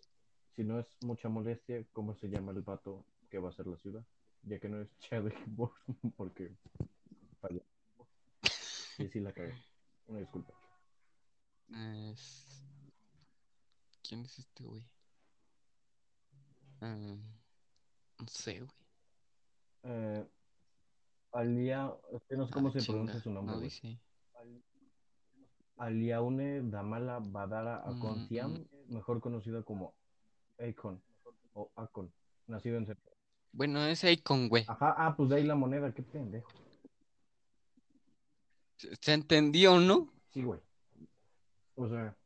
si 0.57 0.65
no 0.65 0.81
es 0.81 0.87
mucha 1.03 1.29
molestia, 1.29 1.85
¿cómo 1.93 2.15
se 2.17 2.29
llama 2.29 2.53
el 2.53 2.63
vato 2.63 3.05
que 3.31 3.39
va 3.39 3.51
a 3.51 3.53
ser 3.53 3.67
la 3.67 3.77
ciudad? 3.79 4.05
Ya 4.43 4.59
que 4.59 4.69
no 4.69 4.81
es 4.81 4.89
Chadwick 4.99 5.37
Boseman, 5.47 6.13
porque 6.17 6.51
falló. 7.41 7.63
Sí, 8.97 9.09
sí, 9.09 9.21
la 9.21 9.33
cagué. 9.33 9.55
Una 10.09 10.21
disculpa. 10.21 10.53
Es... 12.13 12.63
¿Quién 14.07 14.21
es 14.25 14.39
este 14.39 14.65
güey? 14.65 14.85
Ah, 16.81 16.97
no 18.19 18.29
sé, 18.29 18.59
güey. 18.61 18.71
Eh, 19.85 20.27
Alia, 21.35 21.93
no 22.31 22.47
sé 22.47 22.53
cómo 22.55 22.69
Ah, 22.69 22.73
se 22.73 22.79
chinga, 22.79 22.93
pronuncia 22.99 23.21
su 23.21 23.31
nombre, 23.31 23.57
No 23.57 23.61
dice. 23.61 23.99
Aliaune 25.77 26.63
Damala 26.71 27.19
Badara 27.21 27.79
Akonciam, 27.89 28.53
Mm. 28.53 28.95
mejor 28.95 29.21
conocida 29.21 29.63
como 29.65 29.95
Akon 30.59 31.03
o 31.55 31.71
Akon, 31.75 32.13
nacido 32.47 32.77
en 32.79 32.87
Senegal. 32.87 33.13
Bueno, 33.53 33.85
es 33.87 34.05
Icon, 34.05 34.49
güey. 34.49 34.65
Ajá, 34.69 34.95
ah, 34.97 35.17
pues 35.17 35.29
de 35.31 35.37
ahí 35.37 35.45
la 35.45 35.55
moneda, 35.57 35.93
qué 35.93 36.03
pendejo. 36.03 36.51
¿Se 38.77 38.95
se 39.01 39.13
entendió, 39.15 39.79
no? 39.81 40.13
Sí, 40.33 40.43
güey. 40.45 40.61
O 41.77 41.89
sea, 41.89 42.17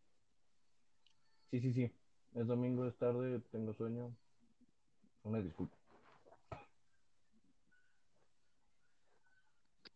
sí, 1.51 1.61
sí, 1.61 1.73
sí. 1.73 1.91
Es 2.35 2.47
domingo, 2.47 2.87
es 2.87 2.97
tarde, 2.99 3.41
tengo 3.51 3.73
sueño. 3.75 4.15
Una 5.23 5.41
disculpa. 5.41 5.77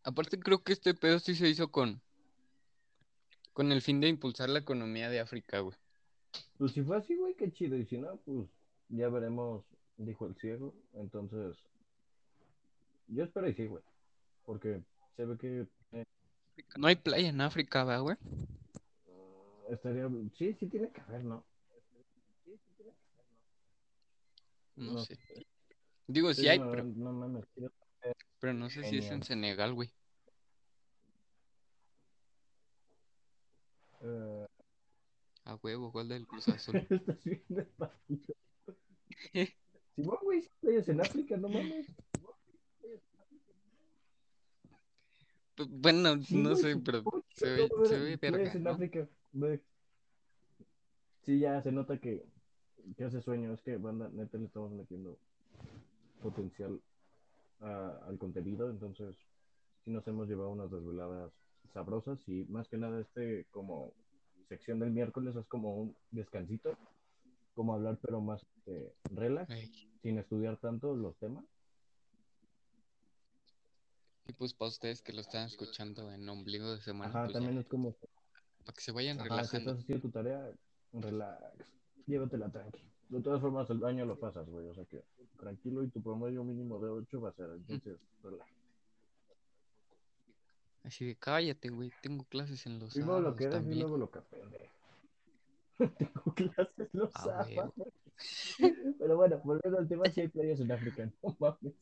Aparte 0.04 0.38
creo 0.38 0.62
que 0.62 0.73
este 0.73 0.94
pedo 0.94 1.18
sí 1.18 1.35
se 1.35 1.49
hizo 1.49 1.71
con 1.71 2.00
con 3.52 3.71
el 3.71 3.82
fin 3.82 4.00
de 4.00 4.09
impulsar 4.09 4.49
la 4.49 4.61
economía 4.61 5.11
de 5.11 5.21
África, 5.21 5.61
güey. 5.61 5.76
Pues 6.56 6.73
si 6.73 6.82
fue 6.82 6.97
así, 6.97 7.16
güey, 7.16 7.35
qué 7.35 7.52
chido. 7.52 7.76
Y 7.76 7.85
si 7.87 7.99
no, 7.99 8.16
pues 8.25 8.49
ya 8.88 9.09
veremos, 9.11 9.64
dijo 9.99 10.26
el 10.26 10.35
ciego. 10.37 10.75
Entonces, 10.94 11.56
yo 13.09 13.25
espero 13.25 13.49
y 13.49 13.54
sí, 13.54 13.66
güey. 13.66 13.82
Porque 14.47 14.82
se 15.16 15.25
ve 15.26 15.37
que 15.37 15.66
eh, 15.92 16.04
No 16.76 16.87
hay 16.87 16.97
playa 16.97 17.28
en 17.28 17.40
África, 17.40 17.85
¿va, 17.85 17.99
güey? 17.99 18.16
estaría. 19.71 20.09
Sí, 20.37 20.54
sí 20.54 20.66
tiene 20.66 20.90
que 20.90 21.00
haber, 21.02 21.25
¿no? 21.25 21.44
No, 24.76 24.92
No 24.92 24.99
sé. 25.04 25.18
Digo, 26.06 26.32
sí, 26.35 26.49
hay, 26.49 26.59
no, 26.59 26.71
pero, 26.71 26.85
no 26.85 27.12
mames. 27.12 27.44
quiero- 27.54 27.73
pero 28.40 28.54
no 28.54 28.68
sé 28.71 28.82
si 28.85 28.99
es 28.99 29.04
en 29.04 29.23
Genial. 29.23 29.23
Senegal, 29.25 29.75
güey. 29.75 29.92
eh, 34.02 34.47
A 35.44 35.54
huevo, 35.56 35.90
gol 35.90 36.09
del 36.09 36.26
Cruz 36.26 36.49
Azul. 36.49 36.76
Estás 36.90 37.23
viendo 37.25 37.61
el 37.61 37.66
partido. 37.66 38.35
Simón, 39.97 40.18
güey, 40.23 40.49
playas 40.61 40.88
en 40.88 41.00
África, 41.00 41.37
no 41.37 41.49
mames. 41.49 41.87
Pues, 45.54 45.68
Bueno, 45.68 46.21
Sí, 46.23 46.37
no 46.37 46.56
sé, 46.56 46.76
pero 46.78 47.02
se 47.35 47.50
ve, 47.50 47.68
no, 47.76 47.85
se 47.85 47.99
ve 47.99 48.16
verga, 48.16 48.52
en 48.52 48.62
¿no? 48.62 48.71
África. 48.71 49.09
Sí, 51.25 51.38
ya 51.38 51.62
se 51.62 51.71
nota 51.71 51.99
que, 51.99 52.25
que 52.97 53.04
hace 53.04 53.21
sueño. 53.21 53.52
Es 53.52 53.61
que, 53.61 53.76
banda, 53.76 54.09
neta, 54.12 54.38
le 54.38 54.47
estamos 54.47 54.73
metiendo 54.73 55.18
potencial 56.23 56.80
a- 57.62 57.99
al 58.07 58.19
contenido. 58.19 58.69
Entonces, 58.71 59.16
sí 59.85 59.90
nos 59.90 60.07
hemos 60.09 60.28
llevado 60.28 60.50
unas 60.50 60.71
desveladas 60.71 61.33
sabrosas. 61.73 62.19
Y 62.28 62.45
más 62.45 62.69
que 62.69 62.76
nada, 62.76 63.00
este, 63.00 63.47
como 63.50 63.92
sección 64.49 64.78
del 64.78 64.90
miércoles, 64.90 65.35
es 65.37 65.47
como 65.47 65.76
un 65.76 65.97
descansito. 66.11 66.76
Como 67.54 67.75
hablar, 67.75 67.99
pero 68.00 68.21
más 68.23 68.42
este, 68.57 68.95
relax, 69.14 69.52
sin 70.02 70.19
estudiar 70.19 70.57
tanto 70.57 70.95
los 70.97 71.14
temas. 71.19 71.45
Y 74.26 74.33
pues 74.33 74.54
para 74.54 74.69
ustedes 74.71 75.02
que 75.02 75.12
lo 75.12 75.21
están 75.21 75.47
escuchando 75.47 76.11
en 76.12 76.26
ombligo 76.28 76.73
de 76.73 76.81
semana, 76.81 77.11
Ajá, 77.11 77.23
pues 77.25 77.33
también 77.35 77.54
ya, 77.57 77.61
es 77.61 77.69
como 77.69 77.92
para 78.64 78.75
que 78.75 78.81
se 78.81 78.92
vayan 78.92 79.19
Ajá, 79.19 79.25
si 79.25 79.31
relajando. 79.31 79.71
estás 79.73 79.83
haciendo 79.85 80.02
tu 80.02 80.11
tarea, 80.11 80.50
relax. 80.92 81.73
llévatela 82.07 82.49
tranqui. 82.50 82.81
De 83.09 83.21
todas 83.21 83.40
formas, 83.40 83.69
el 83.69 83.85
año 83.85 84.07
lo 84.07 84.19
pasas, 84.19 84.49
güey. 84.49 84.66
O 84.69 84.75
sea 84.75 84.85
que 84.87 85.04
tranquilo 85.42 85.82
y 85.82 85.88
tu 85.88 86.00
promedio 86.00 86.44
mínimo 86.44 86.78
de 86.78 86.88
8 86.88 87.20
va 87.20 87.30
a 87.30 87.32
ser. 87.32 87.50
Entonces, 87.50 87.99
relájate. 88.22 88.52
Así 90.84 91.04
de 91.04 91.16
cállate, 91.16 91.68
güey. 91.68 91.90
Tengo 92.00 92.25
clases 92.25 92.64
en 92.66 92.78
los 92.78 92.94
Primero 92.94 93.20
lo 93.20 93.34
que 93.34 93.44
eres 93.44 93.56
y 93.56 93.58
también. 93.58 93.80
luego 93.80 93.99
lo 93.99 94.11
que 94.11 94.18
aprendes. 94.20 94.70
Tengo 95.99 96.34
clases 96.34 96.88
los 96.92 97.11
Ah, 97.14 97.44
sábados. 97.46 97.75
Pero 98.99 99.16
bueno, 99.16 99.40
volviendo 99.44 99.78
al 99.78 99.88
tema, 99.88 100.04
si 100.06 100.20
hay 100.20 100.28
playas 100.28 100.61
en 100.61 100.70
África, 100.70 101.11
no 101.22 101.37
mames. 101.40 101.75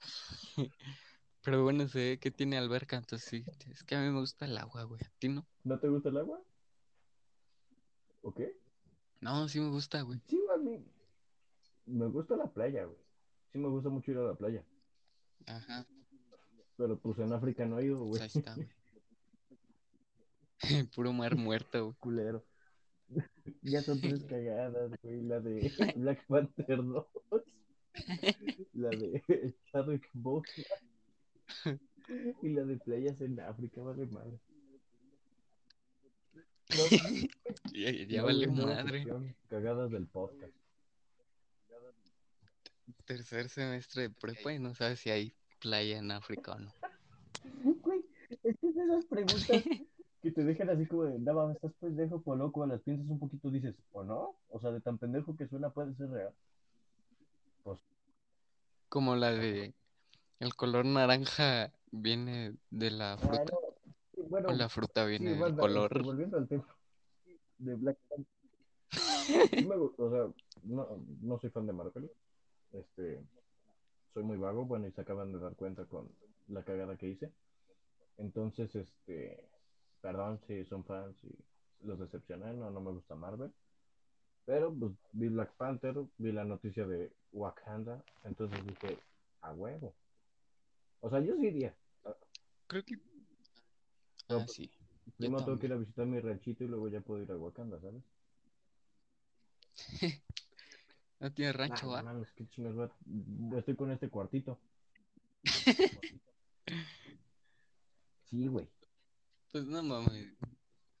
Pero 1.42 1.62
bueno, 1.62 1.86
ve 1.94 2.18
que 2.20 2.30
tiene 2.30 2.58
alberca, 2.58 2.96
entonces 2.96 3.26
sí. 3.28 3.44
Es 3.70 3.82
que 3.84 3.94
a 3.96 4.00
mí 4.00 4.10
me 4.10 4.20
gusta 4.20 4.44
el 4.44 4.58
agua, 4.58 4.82
güey. 4.84 5.00
¿A 5.02 5.10
ti 5.18 5.28
no? 5.30 5.46
¿No 5.64 5.78
te 5.78 5.88
gusta 5.88 6.10
el 6.10 6.18
agua? 6.18 6.42
¿O 8.22 8.34
qué? 8.34 8.58
No, 9.20 9.48
sí 9.48 9.60
me 9.60 9.70
gusta, 9.70 10.02
güey. 10.02 10.20
Sí, 10.26 10.38
a 10.52 10.58
mí 10.58 10.84
me 11.90 12.06
gusta 12.06 12.36
la 12.36 12.46
playa, 12.52 12.84
güey. 12.84 12.98
Sí 13.52 13.58
me 13.58 13.68
gusta 13.68 13.88
mucho 13.90 14.10
ir 14.12 14.18
a 14.18 14.22
la 14.22 14.34
playa. 14.34 14.64
Ajá. 15.46 15.86
Pero 16.76 16.98
pues 16.98 17.18
en 17.18 17.32
África 17.32 17.66
no 17.66 17.78
he 17.78 17.86
ido, 17.86 17.98
Pues 17.98 18.08
güey. 18.08 18.22
ahí 18.22 18.28
está, 18.34 18.54
güey. 18.54 18.68
Puro 20.94 21.12
mar 21.12 21.36
muerto, 21.36 21.84
güey. 21.84 21.96
Culero. 22.00 22.44
Ya 23.62 23.82
son 23.82 24.00
tres 24.00 24.24
cagadas, 24.24 24.92
güey. 25.02 25.22
La 25.22 25.40
de 25.40 25.72
Black 25.96 26.24
Panther 26.26 26.76
2. 26.84 27.06
La 28.74 28.90
de 28.90 29.22
Chadwick 29.72 30.08
Boseman. 30.12 30.66
Y 32.42 32.48
la 32.50 32.64
de 32.64 32.76
playas 32.78 33.20
en 33.20 33.40
África, 33.40 33.82
vale 33.82 34.06
madre. 34.06 34.38
No, 36.70 36.84
Ya, 37.72 38.22
no, 38.22 38.46
nueva 38.54 38.84
madre. 38.84 39.04
Cagadas 39.48 39.90
del 39.90 40.06
podcast. 40.06 40.54
Tercer 43.04 43.48
semestre 43.48 44.02
de 44.02 44.10
prepa 44.10 44.52
y 44.52 44.58
no 44.58 44.74
sabes 44.74 45.00
si 45.00 45.10
hay 45.10 45.32
playa 45.60 45.98
en 45.98 46.10
África 46.10 46.52
o 46.52 46.58
no. 46.58 46.72
Güey, 47.82 48.04
es 48.42 48.56
que 48.58 48.68
es 48.68 48.74
de 48.74 48.84
esas 48.84 49.04
preguntas 49.06 49.46
que 50.22 50.30
te 50.30 50.44
dejan 50.44 50.70
así 50.70 50.86
como 50.86 51.04
de, 51.04 51.18
mames, 51.18 51.56
estás 51.56 51.72
pendejo 51.80 52.22
o 52.24 52.36
loco, 52.36 52.66
las 52.66 52.80
piensas 52.82 53.06
un 53.08 53.18
poquito, 53.18 53.50
dices, 53.50 53.74
¿o 53.92 54.02
no? 54.04 54.36
O 54.50 54.60
sea, 54.60 54.70
de 54.70 54.80
tan 54.80 54.98
pendejo 54.98 55.36
que 55.36 55.48
suena 55.48 55.70
puede 55.70 55.94
ser 55.94 56.10
real. 56.10 56.32
Como 58.88 59.14
la 59.14 59.30
de 59.30 59.72
el 60.40 60.54
color 60.56 60.84
naranja 60.84 61.72
viene 61.92 62.54
de 62.70 62.90
la 62.90 63.12
Ah, 63.12 63.18
fruta 63.18 63.44
no, 63.52 63.58
sí, 64.14 64.20
bueno, 64.28 64.48
o 64.48 64.52
la 64.52 64.68
fruta 64.68 65.04
sí, 65.04 65.10
viene 65.10 65.30
del 65.30 65.40
banda, 65.40 65.60
color. 65.62 65.92
este, 65.92 66.02
volviendo 66.04 66.38
al 66.38 66.48
tema 66.48 66.66
de 67.58 67.74
Black 67.76 67.98
Panther. 68.08 68.26
Sí 69.50 69.68
o 69.96 70.10
sea, 70.10 70.34
no, 70.64 71.04
no 71.22 71.38
soy 71.38 71.50
fan 71.50 71.66
de 71.66 71.72
Marvel. 71.72 72.10
Este, 72.72 73.22
soy 74.14 74.22
muy 74.22 74.36
vago, 74.36 74.64
bueno, 74.64 74.86
y 74.86 74.92
se 74.92 75.00
acaban 75.00 75.32
de 75.32 75.38
dar 75.38 75.54
cuenta 75.56 75.84
con 75.84 76.08
la 76.48 76.62
cagada 76.64 76.96
que 76.96 77.08
hice. 77.08 77.32
Entonces, 78.18 78.74
este, 78.74 79.48
perdón 80.00 80.40
si 80.46 80.64
son 80.64 80.84
fans 80.84 81.16
y 81.24 81.38
los 81.86 81.98
decepcioné, 81.98 82.52
no, 82.54 82.70
no 82.70 82.80
me 82.80 82.92
gusta 82.92 83.14
Marvel. 83.14 83.52
Pero 84.44 84.74
pues 84.74 84.92
vi 85.12 85.28
Black 85.28 85.54
Panther, 85.56 85.94
vi 86.18 86.32
la 86.32 86.44
noticia 86.44 86.86
de 86.86 87.12
Wakanda, 87.32 88.02
entonces 88.24 88.64
dije, 88.66 88.98
a 89.42 89.52
huevo. 89.52 89.94
O 91.00 91.10
sea, 91.10 91.20
yo 91.20 91.36
sí 91.36 91.46
iría. 91.46 91.74
Creo 92.66 92.84
que. 92.84 92.98
Pero 94.26 94.40
Ah, 94.40 94.48
sí. 94.48 94.70
Primero 95.16 95.44
tengo 95.44 95.58
que 95.58 95.66
ir 95.66 95.72
a 95.72 95.76
visitar 95.76 96.06
mi 96.06 96.20
ranchito 96.20 96.64
y 96.64 96.68
luego 96.68 96.88
ya 96.88 97.00
puedo 97.00 97.22
ir 97.22 97.30
a 97.30 97.36
Wakanda, 97.36 97.80
¿sabes? 97.80 98.02
No 101.20 101.32
tiene 101.32 101.52
rancho, 101.52 101.88
¿va? 101.88 102.02
mames, 102.02 102.32
qué 102.32 102.46
Estoy 103.56 103.76
con 103.76 103.90
este 103.92 104.08
cuartito. 104.08 104.58
Sí, 108.24 108.46
güey. 108.46 108.68
Pues 109.50 109.64
no 109.64 109.82
mames. 109.82 110.32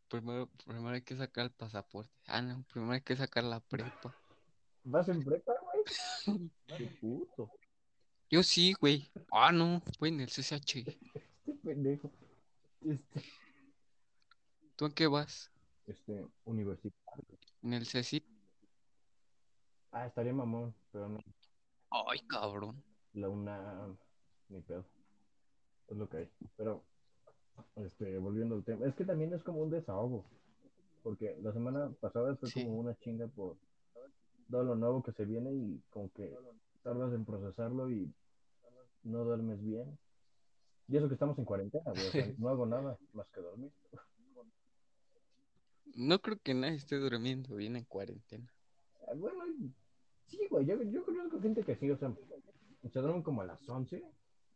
Primero, 0.08 0.48
primero 0.66 0.88
hay 0.88 1.02
que 1.02 1.14
sacar 1.14 1.44
el 1.44 1.52
pasaporte. 1.52 2.10
Ah, 2.26 2.42
no. 2.42 2.64
Primero 2.72 2.90
hay 2.90 3.02
que 3.02 3.14
sacar 3.14 3.44
la 3.44 3.60
prepa. 3.60 4.16
¿Vas 4.82 5.08
en 5.08 5.22
prepa, 5.22 5.52
güey? 5.62 6.50
Qué 6.76 6.86
puto. 7.00 7.52
Yo 8.28 8.42
sí, 8.42 8.72
güey. 8.80 9.08
Ah, 9.30 9.52
no. 9.52 9.80
Güey, 10.00 10.12
en 10.12 10.22
el 10.22 10.28
CCH. 10.28 10.78
Este 10.78 11.54
pendejo. 11.62 12.10
Este, 12.80 13.22
¿Tú 14.74 14.86
en 14.86 14.92
qué 14.92 15.06
vas? 15.06 15.52
este, 15.86 16.26
universitario. 16.44 17.38
En 17.62 17.74
el 17.74 17.86
CECIT. 17.86 18.24
Ah, 19.92 20.06
estaría 20.06 20.32
mamón, 20.32 20.74
pero 20.92 21.08
no. 21.08 21.18
Ay, 21.90 22.20
cabrón. 22.28 22.82
La 23.14 23.28
una, 23.28 23.88
ni 24.48 24.60
pedo. 24.60 24.84
Es 25.88 25.96
lo 25.96 26.08
que 26.08 26.18
hay. 26.18 26.30
Pero, 26.56 26.84
este, 27.76 28.16
volviendo 28.18 28.54
al 28.54 28.64
tema, 28.64 28.86
es 28.86 28.94
que 28.94 29.04
también 29.04 29.32
es 29.34 29.42
como 29.42 29.62
un 29.62 29.70
desahogo. 29.70 30.24
Porque 31.02 31.36
la 31.42 31.52
semana 31.52 31.90
pasada 32.00 32.36
fue 32.36 32.48
Sí. 32.50 32.64
como 32.64 32.78
una 32.78 32.94
chinga 32.98 33.26
por 33.26 33.56
todo 34.50 34.62
lo 34.64 34.76
nuevo 34.76 35.02
que 35.02 35.12
se 35.12 35.24
viene 35.24 35.52
y 35.52 35.82
como 35.90 36.10
que 36.12 36.36
tardas 36.82 37.12
en 37.14 37.24
procesarlo 37.24 37.90
y 37.90 38.12
no 39.02 39.24
duermes 39.24 39.60
bien. 39.64 39.98
Y 40.88 40.96
eso 40.96 41.08
que 41.08 41.14
estamos 41.14 41.38
en 41.38 41.44
cuarentena, 41.44 41.90
güey. 41.90 42.06
O 42.06 42.10
sea, 42.10 42.26
no 42.38 42.48
hago 42.48 42.66
nada 42.66 42.96
más 43.14 43.26
que 43.28 43.40
dormir. 43.40 43.72
No 45.94 46.20
creo 46.20 46.38
que 46.42 46.54
nadie 46.54 46.76
esté 46.76 46.96
durmiendo 46.96 47.56
bien 47.56 47.76
en 47.76 47.84
cuarentena. 47.84 48.52
Ah, 49.08 49.12
Bueno, 49.16 49.44
sí, 50.30 50.46
güey. 50.48 50.66
Yo, 50.66 50.82
yo 50.82 51.04
conozco 51.04 51.40
gente 51.40 51.62
que 51.62 51.76
sí, 51.76 51.90
o 51.90 51.96
sea, 51.96 52.12
se 52.90 52.98
duermen 53.00 53.22
como 53.22 53.42
a 53.42 53.46
las 53.46 53.68
11 53.68 54.02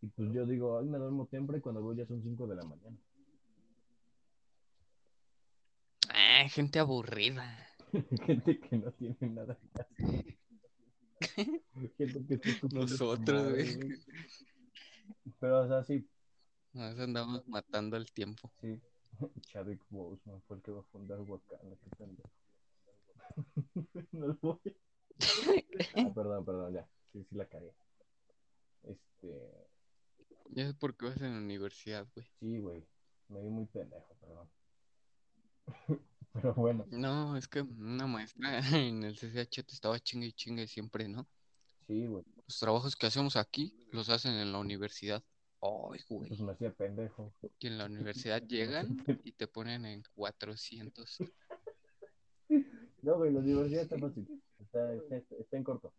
y 0.02 0.06
pues 0.08 0.32
yo 0.32 0.46
digo, 0.46 0.78
ay, 0.78 0.86
me 0.86 0.98
duermo 0.98 1.26
temprano 1.26 1.58
y 1.58 1.60
cuando 1.60 1.82
voy 1.82 1.96
ya 1.96 2.06
son 2.06 2.22
5 2.22 2.46
de 2.46 2.56
la 2.56 2.64
mañana. 2.64 2.96
Ah, 6.08 6.48
gente 6.48 6.78
aburrida. 6.78 7.44
gente 8.26 8.60
que 8.60 8.78
no 8.78 8.92
tiene 8.92 9.16
nada 9.20 9.56
que 9.56 9.80
hacer. 9.80 10.38
gente 11.96 12.40
que 12.40 12.40
Nosotros, 12.72 13.50
güey. 13.50 13.78
Pero, 15.40 15.62
o 15.62 15.68
sea, 15.68 15.84
sí, 15.84 16.06
Nos 16.72 16.98
andamos 16.98 17.46
matando 17.48 17.96
el 17.96 18.10
tiempo. 18.12 18.50
sí. 18.60 18.80
Chadwick 19.42 19.80
Boseman 19.90 20.42
fue 20.42 20.56
el 20.56 20.62
que 20.62 20.72
va 20.72 20.80
a 20.80 20.84
fundar 20.84 21.20
Wakanda, 21.20 21.76
no 24.12 24.26
lo 24.28 24.38
voy. 24.40 24.76
Ah, 25.96 26.12
perdón, 26.14 26.44
perdón, 26.44 26.72
ya. 26.74 26.88
Sí, 27.12 27.24
sí 27.24 27.34
la 27.36 27.46
cagué. 27.48 27.72
Este, 28.82 29.68
Ya 30.50 30.68
es 30.68 30.74
porque 30.74 31.06
vas 31.06 31.20
en 31.20 31.32
la 31.32 31.38
universidad, 31.38 32.06
güey. 32.14 32.26
sí, 32.40 32.58
güey. 32.58 32.84
Me 33.28 33.40
vi 33.42 33.48
muy 33.48 33.66
pendejo, 33.66 34.14
perdón. 34.20 34.48
Pero 36.32 36.54
bueno, 36.54 36.84
No, 36.90 37.36
es 37.36 37.46
que 37.48 37.62
una 37.62 38.06
maestra 38.06 38.58
en 38.76 39.04
el 39.04 39.16
CCH 39.16 39.64
te 39.64 39.72
estaba 39.72 39.98
chingue 40.00 40.26
y 40.28 40.32
chingue 40.32 40.66
siempre, 40.66 41.08
¿no? 41.08 41.28
sí, 41.86 42.06
güey. 42.06 42.24
Los 42.46 42.58
trabajos 42.58 42.96
que 42.96 43.06
hacemos 43.06 43.36
aquí 43.36 43.86
los 43.92 44.08
hacen 44.10 44.32
en 44.34 44.52
la 44.52 44.58
universidad. 44.58 45.22
Ay, 45.60 46.00
güey. 46.08 46.28
Pues 46.28 46.40
me 46.40 46.52
hacía 46.52 46.72
pendejo. 46.74 47.32
Y 47.58 47.66
en 47.68 47.78
la 47.78 47.86
universidad 47.86 48.42
llegan 48.46 49.02
y 49.24 49.32
te 49.32 49.46
ponen 49.46 49.86
en 49.86 50.02
400. 50.14 51.18
No, 53.02 53.16
güey, 53.16 53.32
la 53.32 53.40
universidad 53.40 53.82
está 53.82 53.98
fácil. 53.98 54.26
Está, 54.74 55.16
está, 55.16 55.36
está 55.36 55.56
en 55.56 55.64
corto. 55.64 55.92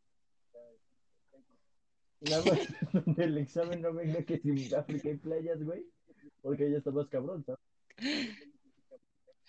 Nada 2.21 2.43
más 2.43 2.59
donde 3.05 3.23
el 3.23 3.38
examen 3.38 3.81
no 3.81 3.93
venga 3.93 4.23
que 4.23 4.38
si 4.39 4.49
en 4.49 4.75
África 4.75 5.09
hay 5.09 5.17
playas, 5.17 5.63
güey. 5.63 5.85
Porque 6.41 6.69
ya 6.69 6.77
está 6.77 6.91
más 6.91 7.07
cabrón, 7.07 7.45
¿sabes? 7.45 7.61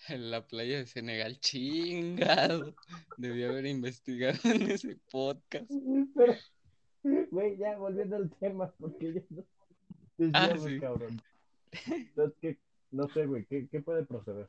En 0.07 0.31
la 0.31 0.47
playa 0.47 0.77
de 0.77 0.85
Senegal, 0.87 1.39
chingado. 1.39 2.73
Debí 3.17 3.43
haber 3.43 3.65
investigado 3.65 4.37
en 4.45 4.71
ese 4.71 4.97
podcast. 5.11 5.69
Pero, 6.15 6.33
güey, 7.31 7.57
ya 7.57 7.77
volviendo 7.77 8.15
al 8.15 8.29
tema, 8.39 8.73
porque 8.79 9.13
ya 9.13 9.21
no 10.17 10.31
Ah, 10.33 10.55
sí. 10.57 10.79
cabrón. 10.79 11.21
Entonces, 11.87 12.37
¿qué? 12.41 12.57
No 12.91 13.09
sé, 13.09 13.25
güey, 13.25 13.45
¿qué, 13.45 13.67
¿qué 13.67 13.81
puede 13.81 14.05
proceder? 14.05 14.47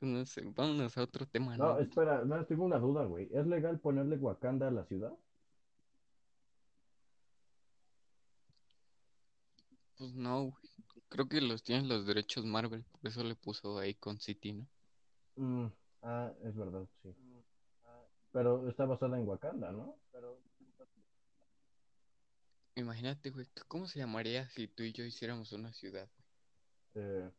No 0.00 0.24
sé, 0.24 0.42
vámonos 0.56 0.96
a 0.96 1.02
otro 1.02 1.26
tema, 1.26 1.56
No, 1.56 1.74
¿no? 1.74 1.78
espera, 1.78 2.24
no, 2.24 2.44
tengo 2.46 2.64
una 2.64 2.78
duda, 2.78 3.04
güey. 3.04 3.28
¿Es 3.32 3.46
legal 3.46 3.78
ponerle 3.80 4.16
Wakanda 4.16 4.68
a 4.68 4.70
la 4.70 4.84
ciudad? 4.84 5.12
Pues 9.98 10.14
no, 10.14 10.44
güey. 10.44 10.54
Creo 11.10 11.28
que 11.28 11.40
los 11.40 11.62
tienen 11.62 11.88
los 11.88 12.06
derechos 12.06 12.46
Marvel, 12.46 12.84
por 12.84 13.10
eso 13.10 13.22
le 13.24 13.34
puso 13.34 13.78
ahí 13.78 13.94
con 13.94 14.18
City, 14.20 14.52
¿no? 14.52 14.66
Mm, 15.36 15.66
ah, 16.02 16.32
es 16.44 16.56
verdad, 16.56 16.86
sí. 17.02 17.14
Pero 18.32 18.68
está 18.68 18.86
basada 18.86 19.18
en 19.18 19.28
Wakanda, 19.28 19.72
¿no? 19.72 19.96
Imagínate, 22.76 23.30
güey, 23.30 23.46
¿cómo 23.68 23.86
se 23.86 23.98
llamaría 23.98 24.48
si 24.48 24.68
tú 24.68 24.82
y 24.82 24.92
yo 24.92 25.04
hiciéramos 25.04 25.52
una 25.52 25.72
ciudad? 25.74 26.08
Eh, 26.94 27.30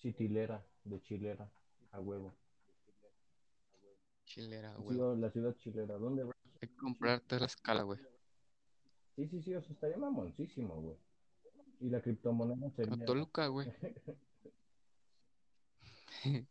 Citilera. 0.00 0.66
De 0.84 1.00
chilera, 1.02 1.50
a 1.92 2.00
huevo. 2.00 2.34
Chilera, 4.24 4.74
Sí, 4.76 4.82
güey. 4.82 5.00
o 5.00 5.14
la 5.16 5.30
ciudad 5.30 5.54
chilera, 5.56 5.98
¿dónde? 5.98 6.22
güey? 6.24 6.34
Hay 6.60 6.68
que 6.68 6.76
comprarte 6.76 7.38
la 7.40 7.46
escala, 7.46 7.82
güey. 7.82 7.98
Sí, 9.16 9.26
sí, 9.28 9.42
sí, 9.42 9.54
o 9.54 9.62
sea, 9.62 9.72
estaría 9.72 9.96
mamoncísimo, 9.98 10.74
güey. 10.80 10.96
Y 11.80 11.90
la 11.90 12.00
criptomoneda 12.00 12.70
sería... 12.70 13.04
Toluca, 13.04 13.46
güey. 13.48 13.68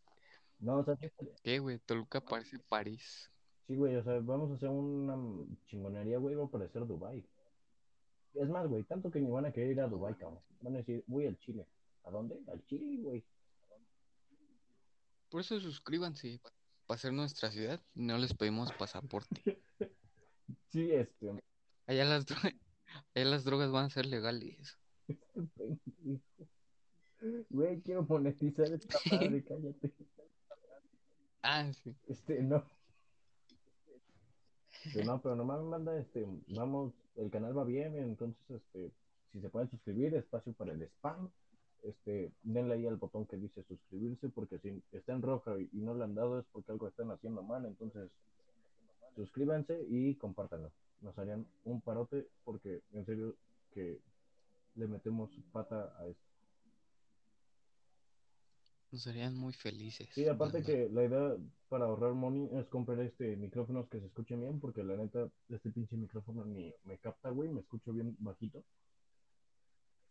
No, 0.59 0.77
o 0.77 0.83
sea, 0.83 0.95
sí, 0.97 1.09
¿Qué, 1.43 1.59
güey? 1.59 1.79
Toluca 1.79 2.21
parece 2.21 2.59
París. 2.59 3.31
sí, 3.67 3.75
güey, 3.75 3.95
o 3.95 4.03
sea, 4.03 4.19
vamos 4.19 4.51
a 4.51 4.55
hacer 4.55 4.69
una 4.69 5.17
chingonería, 5.65 6.19
güey, 6.19 6.35
va 6.35 6.45
a 6.45 6.51
parecer 6.51 6.85
Dubai. 6.85 7.25
Es 8.35 8.47
más, 8.47 8.67
güey, 8.67 8.83
tanto 8.83 9.09
que 9.09 9.19
ni 9.19 9.29
van 9.31 9.45
a 9.45 9.51
querer 9.51 9.71
ir 9.71 9.81
a 9.81 9.87
Dubai, 9.87 10.15
cabrón. 10.15 10.39
Van 10.61 10.75
a 10.75 10.77
decir, 10.79 11.03
voy 11.07 11.25
al 11.25 11.37
Chile. 11.39 11.65
¿A 12.03 12.11
dónde? 12.11 12.39
Al 12.47 12.63
Chile, 12.65 13.01
güey. 13.01 13.23
Por 15.31 15.41
eso 15.41 15.59
suscríbanse. 15.59 16.39
Para 16.85 16.99
ser 16.99 17.13
nuestra 17.13 17.49
ciudad, 17.51 17.81
no 17.95 18.17
les 18.17 18.33
pedimos 18.35 18.71
pasaporte. 18.73 19.63
Sí, 20.67 20.91
este... 20.91 21.41
Allá 21.87 22.03
las, 22.05 22.25
dro- 22.25 22.59
allá 23.15 23.25
las 23.25 23.43
drogas 23.45 23.71
van 23.71 23.85
a 23.85 23.89
ser 23.89 24.05
legales. 24.05 24.77
Güey, 27.49 27.81
quiero 27.81 28.03
monetizar 28.03 28.71
esta 28.71 28.97
madre, 29.11 29.43
cállate. 29.43 29.93
Ah, 31.41 31.71
sí. 31.73 31.95
Este, 32.07 32.41
no. 32.41 32.65
Este, 34.85 35.05
no, 35.05 35.21
pero 35.21 35.35
nomás 35.35 35.61
me 35.61 35.69
manda, 35.69 35.97
este, 35.97 36.25
vamos, 36.47 36.93
el 37.15 37.29
canal 37.29 37.57
va 37.57 37.63
bien, 37.63 37.95
entonces, 37.95 38.41
este, 38.49 38.91
si 39.31 39.39
se 39.39 39.49
pueden 39.49 39.69
suscribir, 39.69 40.15
espacio 40.15 40.51
para 40.53 40.73
el 40.73 40.81
spam, 40.83 41.29
este, 41.83 42.31
denle 42.43 42.75
ahí 42.75 42.85
al 42.85 42.97
botón 42.97 43.25
que 43.25 43.37
dice 43.37 43.63
suscribirse, 43.63 44.29
porque 44.29 44.59
si 44.59 44.81
está 44.91 45.13
en 45.13 45.21
roja 45.21 45.59
y 45.59 45.77
no 45.77 45.95
le 45.95 46.03
han 46.03 46.15
dado 46.15 46.39
es 46.39 46.45
porque 46.51 46.71
algo 46.71 46.87
están 46.87 47.11
haciendo 47.11 47.43
mal, 47.43 47.65
entonces, 47.65 48.09
suscríbanse 49.15 49.85
y 49.89 50.15
compártanlo. 50.15 50.71
Nos 51.01 51.17
harían 51.17 51.47
un 51.63 51.81
parote, 51.81 52.27
porque 52.43 52.81
en 52.93 53.05
serio 53.05 53.35
que 53.73 53.99
le 54.75 54.87
metemos 54.87 55.31
pata 55.51 55.93
a 55.97 56.07
esto. 56.07 56.31
Nos 58.91 59.07
harían 59.07 59.35
muy 59.35 59.53
felices. 59.53 60.09
Sí, 60.13 60.27
aparte 60.27 60.63
que 60.63 60.89
la 60.89 61.05
idea 61.05 61.37
para 61.69 61.85
ahorrar 61.85 62.13
money 62.13 62.49
es 62.59 62.67
comprar 62.67 62.99
este 62.99 63.37
micrófonos 63.37 63.87
que 63.87 64.01
se 64.01 64.07
escuchen 64.07 64.41
bien, 64.41 64.59
porque 64.59 64.83
la 64.83 64.97
neta, 64.97 65.29
este 65.49 65.71
pinche 65.71 65.95
micrófono 65.95 66.43
ni 66.43 66.73
me 66.83 66.97
capta, 66.97 67.29
güey, 67.29 67.49
me 67.49 67.61
escucho 67.61 67.93
bien 67.93 68.15
bajito. 68.19 68.63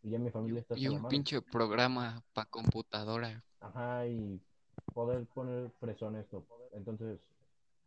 Y 0.03 0.11
ya 0.11 0.19
mi 0.19 0.31
familia 0.31 0.61
está 0.61 0.79
y 0.79 0.89
un 0.89 1.07
pinche 1.09 1.43
programa 1.43 2.23
para 2.33 2.49
computadora. 2.49 3.43
Ajá, 3.61 4.07
y 4.07 4.41
poder 4.95 5.27
poner 5.27 5.71
fresón 5.79 6.17
esto. 6.17 6.47
Entonces, 6.73 7.21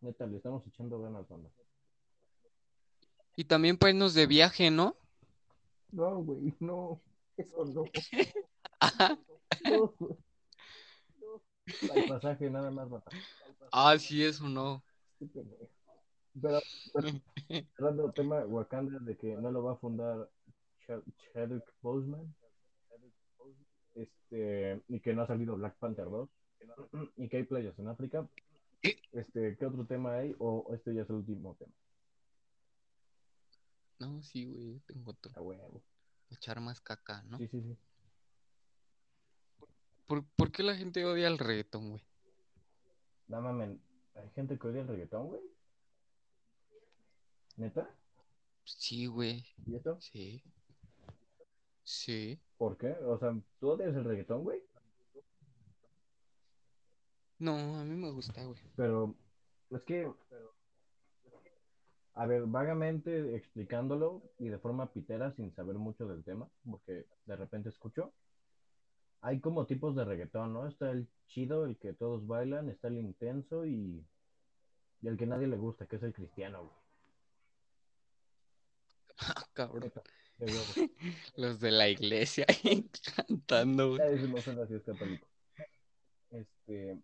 neta, 0.01 0.27
le 0.27 0.37
estamos 0.37 0.65
echando 0.67 1.01
ganas, 1.01 1.27
banda. 1.27 1.49
Y 3.35 3.45
también 3.45 3.77
para 3.77 3.91
irnos 3.91 4.13
de 4.13 4.27
viaje, 4.27 4.69
¿no? 4.69 4.95
No, 5.91 6.17
güey, 6.23 6.53
no. 6.59 7.01
Eso 7.37 7.65
no. 7.65 7.85
Ajá. 8.79 9.17
no, 9.65 9.87
güey. 9.97 10.15
El 11.95 12.09
pasaje 12.09 12.49
nada 12.49 12.69
más, 12.69 12.89
bata. 12.89 13.09
Ah, 13.71 13.97
sí, 13.97 14.23
eso 14.23 14.47
no. 14.47 14.83
Pero, 16.41 16.59
el 16.99 18.13
tema 18.15 18.45
Wakanda 18.45 18.99
de 18.99 19.15
que 19.15 19.35
no 19.35 19.51
lo 19.51 19.63
va 19.63 19.73
a 19.73 19.77
fundar 19.77 20.29
Chadwick 20.85 21.63
Boseman 21.81 22.35
este 23.95 24.81
y 24.87 24.99
que 24.99 25.13
no 25.13 25.21
ha 25.23 25.27
salido 25.27 25.55
Black 25.55 25.77
Panther 25.77 26.05
2 26.05 26.29
y 27.17 27.29
que 27.29 27.37
hay 27.37 27.43
playas 27.43 27.77
en 27.77 27.87
África 27.87 28.27
este 29.11 29.55
¿qué 29.57 29.65
otro 29.65 29.85
tema 29.85 30.15
hay? 30.15 30.35
o 30.39 30.73
este 30.73 30.93
ya 30.95 31.03
es 31.03 31.09
el 31.09 31.17
último 31.17 31.55
tema 31.55 31.71
No, 33.99 34.21
sí, 34.23 34.45
güey, 34.45 34.79
tengo 34.87 35.11
otro. 35.11 35.31
a 35.35 35.41
huevo 35.41 35.83
Echar 36.31 36.59
más 36.59 36.81
caca, 36.81 37.21
¿no? 37.23 37.37
sí 37.37 37.47
sí 37.47 37.61
sí 37.61 37.77
¿Por, 40.07 40.25
por 40.35 40.51
qué 40.51 40.63
la 40.63 40.75
gente 40.75 41.05
odia 41.05 41.27
el 41.27 41.37
reggaetón, 41.37 41.91
güey? 41.91 42.03
no 43.27 43.41
mames 43.41 43.79
hay 44.15 44.29
gente 44.31 44.57
que 44.57 44.67
odia 44.67 44.81
el 44.81 44.87
reggaetón 44.87 45.27
güey 45.27 45.41
¿neta? 47.57 47.87
Sí, 48.65 49.05
güey. 49.05 49.45
¿y 49.67 49.75
esto? 49.75 49.99
Sí. 50.01 50.41
Sí. 51.83 52.39
¿por 52.57 52.77
qué? 52.77 52.91
o 52.91 53.17
sea 53.17 53.35
¿tú 53.59 53.71
odias 53.71 53.95
el 53.95 54.03
reggaetón 54.05 54.43
güey? 54.43 54.63
No, 57.43 57.77
a 57.77 57.83
mí 57.83 57.95
me 57.95 58.09
gusta, 58.09 58.41
güey. 58.41 58.57
Pero 58.77 59.15
es 59.69 59.81
que, 59.81 60.09
a 62.13 62.25
ver, 62.25 62.45
vagamente 62.45 63.35
explicándolo 63.35 64.21
y 64.39 64.47
de 64.47 64.59
forma 64.59 64.93
pitera 64.93 65.33
sin 65.35 65.53
saber 65.53 65.75
mucho 65.75 66.07
del 66.07 66.23
tema, 66.23 66.47
porque 66.69 67.05
de 67.25 67.35
repente 67.35 67.67
escucho, 67.67 68.13
hay 69.19 69.41
como 69.41 69.65
tipos 69.65 69.93
de 69.93 70.05
reggaetón, 70.05 70.53
¿no? 70.53 70.67
Está 70.67 70.91
el 70.91 71.09
chido, 71.27 71.65
el 71.65 71.77
que 71.77 71.91
todos 71.91 72.25
bailan, 72.25 72.69
está 72.69 72.87
el 72.87 72.97
intenso 72.97 73.65
y, 73.65 74.05
y 75.01 75.07
el 75.09 75.17
que 75.17 75.25
nadie 75.25 75.47
le 75.47 75.57
gusta, 75.57 75.85
que 75.85 75.97
es 75.97 76.03
el 76.03 76.13
cristiano, 76.13 76.59
güey. 76.59 76.83
Ah, 79.35 79.47
cabrón. 79.53 79.91
Los 81.35 81.59
de 81.59 81.71
la 81.71 81.89
iglesia 81.89 82.45
cantando, 83.15 83.95
güey. 83.95 84.27
no 84.27 84.41
son 84.41 84.59
así, 84.59 84.75
es 84.75 84.83
católico. 84.83 85.27
Este, 86.31 86.97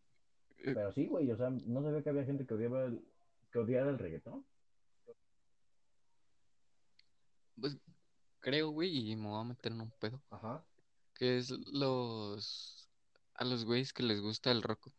pero 0.63 0.91
sí, 0.91 1.07
güey, 1.07 1.31
o 1.31 1.37
sea, 1.37 1.49
no 1.49 1.81
sabía 1.81 2.01
que 2.01 2.09
había 2.09 2.25
gente 2.25 2.45
que 2.45 2.53
odiaba 2.53 2.85
el, 2.85 3.03
que 3.51 3.59
odiara 3.59 3.89
el 3.89 3.99
reggaetón. 3.99 4.45
Pues 7.59 7.77
creo, 8.39 8.69
güey, 8.69 9.11
y 9.11 9.15
me 9.15 9.27
voy 9.27 9.41
a 9.41 9.43
meter 9.43 9.71
en 9.71 9.81
un 9.81 9.91
pedo. 9.91 10.21
Ajá. 10.29 10.63
Que 11.15 11.37
es 11.37 11.49
los. 11.49 12.89
A 13.35 13.45
los 13.45 13.63
güeyes 13.63 13.93
que 13.93 14.03
les 14.03 14.19
gusta 14.21 14.51
el 14.51 14.61
rock. 14.61 14.89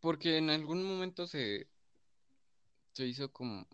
Porque 0.00 0.36
en 0.38 0.50
algún 0.50 0.84
momento 0.84 1.26
se. 1.26 1.68
Se 2.92 3.06
hizo 3.06 3.32
como. 3.32 3.66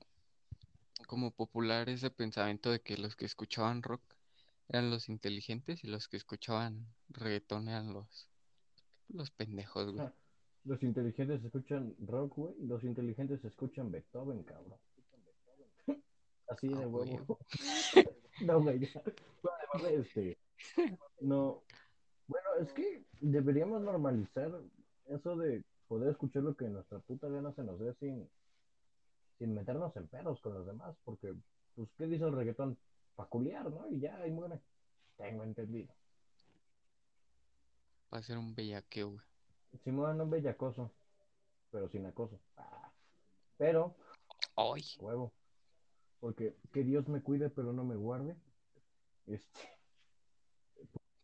Como 1.06 1.32
popular 1.32 1.88
ese 1.88 2.10
pensamiento 2.10 2.70
de 2.70 2.80
que 2.80 2.96
los 2.96 3.16
que 3.16 3.24
escuchaban 3.26 3.82
rock 3.82 4.02
eran 4.68 4.90
los 4.90 5.08
inteligentes 5.08 5.84
y 5.84 5.88
los 5.88 6.08
que 6.08 6.16
escuchaban 6.16 6.86
reggaetón 7.08 7.68
eran 7.68 7.92
los. 7.92 8.28
Los 9.08 9.30
pendejos, 9.30 9.92
güey. 9.92 10.06
Ah, 10.06 10.14
Los 10.64 10.82
inteligentes 10.82 11.44
escuchan 11.44 11.94
rock, 12.06 12.36
güey. 12.36 12.54
Los 12.60 12.82
inteligentes 12.84 13.44
escuchan 13.44 13.90
Beethoven, 13.90 14.42
cabrón. 14.44 14.78
Así 16.48 16.68
de 16.68 16.84
Ah, 16.84 16.88
huevo. 16.88 17.38
No, 18.40 18.60
güey. 18.60 18.80
Bueno, 19.42 20.00
este, 20.00 20.36
no. 21.20 21.62
Bueno, 22.26 22.48
es 22.60 22.72
que 22.72 23.04
deberíamos 23.20 23.80
normalizar 23.82 24.50
eso 25.06 25.36
de 25.36 25.62
poder 25.86 26.10
escuchar 26.10 26.42
lo 26.42 26.56
que 26.56 26.68
nuestra 26.68 26.98
puta 27.00 27.28
gana 27.28 27.52
se 27.52 27.62
nos 27.62 27.78
dé 27.78 27.94
sin, 28.00 28.28
sin 29.38 29.54
meternos 29.54 29.94
en 29.96 30.08
pedos 30.08 30.40
con 30.40 30.54
los 30.54 30.66
demás. 30.66 30.96
Porque, 31.04 31.34
pues, 31.74 31.88
¿qué 31.96 32.06
dice 32.06 32.24
el 32.24 32.32
reggaetón? 32.32 32.78
Peculiar, 33.16 33.70
¿no? 33.70 33.88
Y 33.88 34.00
ya, 34.00 34.16
ahí 34.16 34.30
muere. 34.30 34.60
Tengo 35.16 35.44
entendido. 35.44 35.92
Va 38.12 38.18
a 38.18 38.22
ser 38.22 38.38
un 38.38 38.54
bellaqueo, 38.54 39.10
güey. 39.10 39.26
Simón 39.82 40.20
un 40.20 40.30
bellacoso, 40.30 40.92
pero 41.70 41.88
sin 41.88 42.06
acoso. 42.06 42.38
Ah, 42.56 42.92
Pero, 43.56 43.96
Ay, 44.56 44.84
huevo. 45.00 45.32
Porque 46.20 46.56
que 46.72 46.84
Dios 46.84 47.08
me 47.08 47.22
cuide, 47.22 47.50
pero 47.50 47.72
no 47.72 47.84
me 47.84 47.96
guarde. 47.96 48.36
Este. 49.26 49.60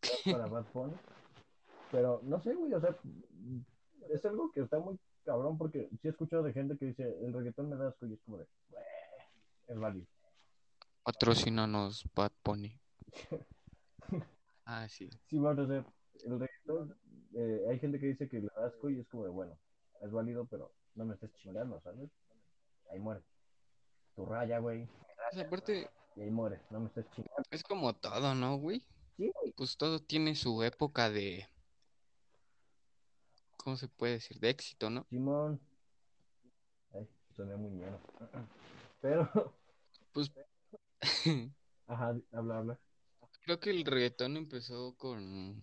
Para 0.25 0.47
Bad 0.47 0.67
Bunny. 0.73 0.95
Pero 1.91 2.21
no 2.25 2.41
sé, 2.41 2.55
güey, 2.55 2.73
o 2.75 2.81
sea, 2.81 2.97
es 4.11 4.25
algo 4.25 4.51
que 4.53 4.61
está 4.61 4.79
muy 4.79 4.99
cabrón 5.25 5.57
porque 5.59 5.89
sí 6.01 6.09
he 6.09 6.11
escuchado 6.11 6.43
de 6.43 6.53
gente 6.53 6.77
que 6.79 6.87
dice, 6.87 7.03
el 7.25 7.33
reggaetón 7.33 7.69
me 7.71 7.77
da 7.77 7.89
asco 7.89 8.07
y 8.07 8.13
es 8.15 8.21
como 8.23 8.39
de, 8.39 8.47
"Güey, 8.71 8.85
es 9.69 9.79
válido. 9.79 10.07
patrocínanos 11.03 12.05
Bad 12.15 12.33
Bunny. 12.45 12.79
Ah, 14.65 14.89
sí. 14.89 15.11
Sí, 15.29 15.37
vamos 15.39 15.59
a 15.59 15.63
hacer, 15.65 15.85
el 16.25 16.39
reggaetón, 16.39 16.97
eh, 17.35 17.67
hay 17.69 17.79
gente 17.81 17.99
que 17.99 18.07
dice 18.07 18.29
que 18.29 18.41
le 18.41 18.49
da 18.55 18.67
asco 18.67 18.89
y 18.89 19.01
es 19.01 19.09
como 19.09 19.25
de, 19.25 19.31
bueno, 19.31 19.59
es 20.01 20.11
válido, 20.13 20.47
pero 20.47 20.73
no 20.95 21.05
me 21.05 21.15
estés 21.15 21.33
chingando, 21.35 21.81
¿sabes? 21.81 22.09
Ahí 22.93 23.01
muere. 23.01 23.21
Tu 24.15 24.25
raya, 24.25 24.59
güey, 24.61 24.85
O 24.85 25.35
sea, 25.35 25.45
aparte, 25.47 25.89
y 26.15 26.21
ahí 26.21 26.31
muere, 26.31 26.61
no 26.71 26.81
me 26.81 26.87
estés 26.87 27.05
chingando. 27.11 27.43
es 27.51 27.63
como 27.65 27.95
todo, 27.97 28.35
¿no, 28.37 28.59
güey? 28.59 28.85
Sí, 29.17 29.29
güey. 29.41 29.53
Pues 29.57 29.77
todo 29.77 29.99
tiene 30.01 30.37
su 30.37 30.63
época 30.63 31.11
de. 31.11 31.49
¿Cómo 33.63 33.77
se 33.77 33.89
puede 33.89 34.15
decir? 34.15 34.39
De 34.41 34.49
éxito, 34.51 34.89
¿no? 34.91 35.05
Simón. 35.11 35.61
Ay, 36.95 37.07
soné 37.37 37.57
muy 37.57 37.71
miedo. 37.71 37.99
Pero, 39.03 39.29
Pues 40.13 40.31
ajá, 41.87 42.17
habla, 42.33 42.59
habla. 42.59 42.79
creo 43.45 43.61
que 43.61 43.71
el 43.71 43.85
reggaetón 43.85 44.37
empezó 44.37 44.95
con. 44.97 45.61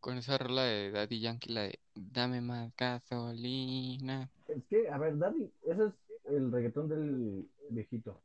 Con 0.00 0.18
esa 0.18 0.36
rola 0.36 0.64
de 0.64 0.90
Daddy 0.90 1.20
Yankee, 1.20 1.52
la 1.52 1.62
de 1.62 1.78
Dame 1.94 2.42
más 2.42 2.74
gasolina. 2.76 4.28
Es 4.48 4.62
que, 4.68 4.88
a 4.90 4.98
ver, 4.98 5.16
Daddy, 5.16 5.50
ese 5.62 5.86
es 5.86 5.92
el 6.24 6.52
reggaetón 6.52 6.88
del 6.88 7.48
viejito. 7.70 8.20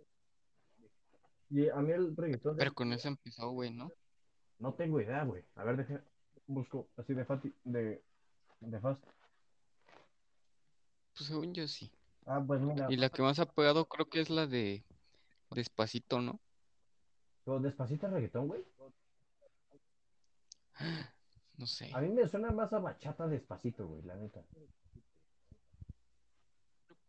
Y 1.49 1.69
a 1.69 1.77
mí 1.77 1.91
el 1.93 2.15
reggaetón 2.17 2.53
del... 2.55 2.59
Pero 2.59 2.73
con 2.73 2.91
eso 2.91 3.07
empezó, 3.07 3.51
güey, 3.51 3.71
¿no? 3.71 3.89
No 4.59 4.73
tengo 4.73 4.99
idea, 4.99 5.23
güey. 5.23 5.41
A 5.55 5.63
ver, 5.63 5.77
deja, 5.77 6.03
busco 6.47 6.89
así 6.97 7.13
de 7.13 7.23
fati, 7.23 7.53
de, 7.63 8.01
de 8.59 8.79
fast. 8.79 9.03
Pues 11.15 11.27
según 11.27 11.53
yo 11.53 11.67
sí. 11.67 11.91
Ah, 12.25 12.43
pues 12.45 12.61
mira, 12.61 12.87
Y 12.89 12.97
la 12.97 13.09
que 13.09 13.21
más 13.21 13.39
ha 13.39 13.45
pegado 13.45 13.85
creo 13.85 14.07
que 14.07 14.21
es 14.21 14.29
la 14.29 14.47
de 14.47 14.85
Despacito, 15.51 16.21
¿no? 16.21 16.39
despacito 17.61 18.05
el 18.05 18.13
reggaetón, 18.13 18.47
güey. 18.47 18.63
No 21.57 21.65
sé. 21.65 21.89
A 21.93 21.99
mí 21.99 22.09
me 22.09 22.27
suena 22.27 22.51
más 22.51 22.71
a 22.71 22.79
bachata 22.79 23.27
despacito, 23.27 23.87
güey, 23.87 24.03
la 24.03 24.15
neta. 24.15 24.43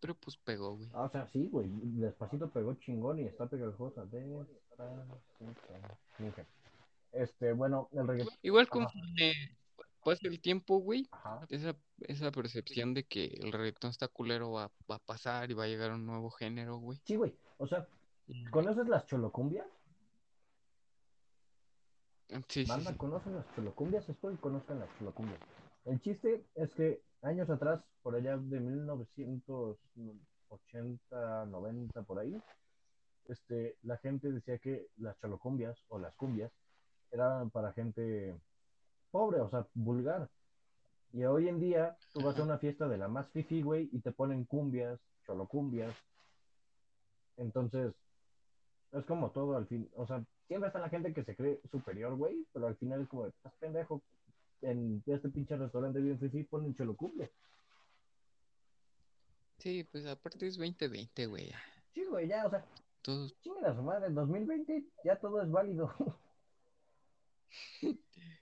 Pero 0.00 0.14
pues 0.14 0.38
pegó, 0.38 0.76
güey. 0.76 0.88
Ah, 0.94 1.02
o 1.04 1.10
sea, 1.10 1.26
sí, 1.28 1.46
güey. 1.46 1.68
Despacito 1.70 2.50
pegó 2.50 2.74
chingón 2.74 3.18
y 3.18 3.24
está 3.24 3.46
pegajosa. 3.46 4.06
Despacito. 4.06 4.46
Mija. 6.18 6.46
Este, 7.12 7.52
bueno, 7.52 7.90
el 7.92 8.08
reggaetón. 8.08 8.34
Igual 8.40 8.68
como 8.68 8.86
Ajá. 8.86 8.98
Pasa 10.04 10.28
el 10.28 10.40
tiempo, 10.40 10.78
güey, 10.78 11.08
esa, 11.48 11.76
esa 12.00 12.30
percepción 12.30 12.94
de 12.94 13.04
que 13.04 13.26
el 13.26 13.52
reggaetón 13.52 13.90
está 13.90 14.08
culero 14.08 14.52
va, 14.52 14.70
va 14.90 14.96
a 14.96 15.00
pasar 15.00 15.50
y 15.50 15.54
va 15.54 15.64
a 15.64 15.68
llegar 15.68 15.92
un 15.92 16.06
nuevo 16.06 16.30
género, 16.30 16.78
güey. 16.78 16.98
Sí, 17.04 17.16
güey. 17.16 17.36
O 17.58 17.66
sea, 17.66 17.86
¿conoces 18.50 18.88
las 18.88 19.04
cholocumbias? 19.06 19.66
Sí, 22.48 22.64
sí, 22.64 22.68
Banda, 22.68 22.92
sí. 22.92 22.96
¿conocen 22.96 23.34
las 23.34 23.44
cholocumbias? 23.54 24.08
Espero 24.08 24.32
que 24.34 24.40
conozcan 24.40 24.78
las 24.78 24.88
cholocumbias. 24.98 25.40
El 25.84 26.00
chiste 26.00 26.46
es 26.54 26.72
que 26.74 27.02
años 27.22 27.50
atrás, 27.50 27.82
por 28.02 28.14
allá 28.14 28.36
de 28.36 28.60
1980, 28.60 31.46
90, 31.46 32.02
por 32.02 32.18
ahí, 32.18 32.40
este, 33.26 33.76
la 33.82 33.96
gente 33.98 34.32
decía 34.32 34.58
que 34.58 34.88
las 34.96 35.18
cholocumbias 35.18 35.84
o 35.88 35.98
las 35.98 36.14
cumbias 36.14 36.52
eran 37.10 37.50
para 37.50 37.72
gente 37.72 38.38
pobre, 39.10 39.40
o 39.40 39.50
sea, 39.50 39.66
vulgar. 39.74 40.28
Y 41.12 41.24
hoy 41.24 41.48
en 41.48 41.58
día 41.58 41.96
tú 42.12 42.20
vas 42.20 42.38
a 42.38 42.42
una 42.42 42.58
fiesta 42.58 42.88
de 42.88 42.98
la 42.98 43.08
más 43.08 43.28
fifi, 43.30 43.62
güey, 43.62 43.88
y 43.92 44.00
te 44.00 44.12
ponen 44.12 44.44
cumbias, 44.44 45.00
cholocumbias. 45.26 45.94
Entonces, 47.36 47.92
es 48.92 49.04
como 49.06 49.30
todo 49.30 49.56
al 49.56 49.66
fin, 49.66 49.88
o 49.96 50.06
sea, 50.06 50.24
siempre 50.46 50.68
está 50.68 50.78
la 50.78 50.88
gente 50.88 51.12
que 51.12 51.24
se 51.24 51.36
cree 51.36 51.60
superior, 51.70 52.14
güey, 52.16 52.46
pero 52.52 52.66
al 52.66 52.76
final 52.76 53.02
es 53.02 53.08
como, 53.08 53.24
de, 53.24 53.30
estás 53.30 53.52
pendejo, 53.60 54.02
en 54.62 55.02
este 55.06 55.28
pinche 55.30 55.56
restaurante 55.56 56.00
bien 56.00 56.18
fifi 56.18 56.44
ponen 56.44 56.74
cholocumbia. 56.74 57.30
Sí, 59.58 59.84
pues 59.84 60.06
aparte 60.06 60.46
es 60.46 60.56
2020, 60.56 61.26
güey. 61.26 61.52
Sí, 61.94 62.04
güey, 62.04 62.28
ya, 62.28 62.46
o 62.46 62.50
sea, 62.50 62.64
Todos, 63.02 63.36
su 63.42 63.82
madre, 63.82 64.06
en 64.06 64.14
2020 64.14 64.84
ya 65.04 65.16
todo 65.16 65.42
es 65.42 65.50
válido. 65.50 65.92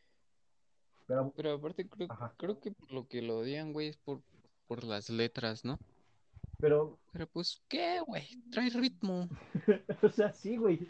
pero, 1.08 1.32
pero 1.34 1.52
aparte 1.54 1.88
creo, 1.88 2.06
Ajá. 2.12 2.32
creo 2.36 2.60
que 2.60 2.70
por 2.70 2.92
lo 2.92 3.08
que 3.08 3.20
lo 3.22 3.38
odian, 3.38 3.72
güey, 3.72 3.88
es 3.88 3.96
por, 3.96 4.22
por 4.68 4.84
las 4.84 5.10
letras, 5.10 5.64
¿no? 5.64 5.78
pero, 6.60 6.98
Pero 7.12 7.26
pues, 7.28 7.60
¿qué, 7.68 8.00
güey? 8.06 8.24
Trae 8.52 8.70
ritmo. 8.70 9.28
o 10.02 10.08
sea, 10.10 10.32
sí, 10.32 10.56
güey. 10.56 10.86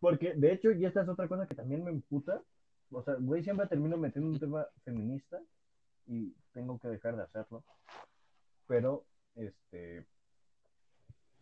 Porque, 0.00 0.34
de 0.34 0.52
hecho, 0.52 0.70
y 0.70 0.84
esta 0.84 1.02
es 1.02 1.08
otra 1.08 1.26
cosa 1.26 1.46
que 1.46 1.54
también 1.56 1.82
me 1.84 1.90
emputa. 1.90 2.40
O 2.90 3.02
sea, 3.02 3.14
güey, 3.18 3.42
siempre 3.42 3.66
termino 3.66 3.96
metiendo 3.96 4.30
un 4.30 4.38
tema 4.38 4.66
feminista 4.84 5.40
y 6.06 6.32
tengo 6.52 6.78
que 6.78 6.88
dejar 6.88 7.16
de 7.16 7.22
hacerlo. 7.24 7.64
Pero, 8.66 9.04
este. 9.34 10.06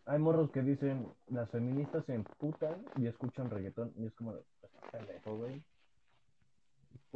Hay 0.07 0.19
morros 0.21 0.51
que 0.53 0.63
dicen, 0.63 1.07
las 1.27 1.51
feministas 1.51 2.05
se 2.07 2.15
emputan 2.15 2.85
y 2.97 3.07
escuchan 3.07 3.51
reggaetón. 3.51 3.93
Y 3.97 4.07
es 4.07 4.15
como, 4.15 4.35
de, 4.35 4.43
"Estás 4.63 4.91
pendejo, 4.93 5.37
güey. 5.37 5.63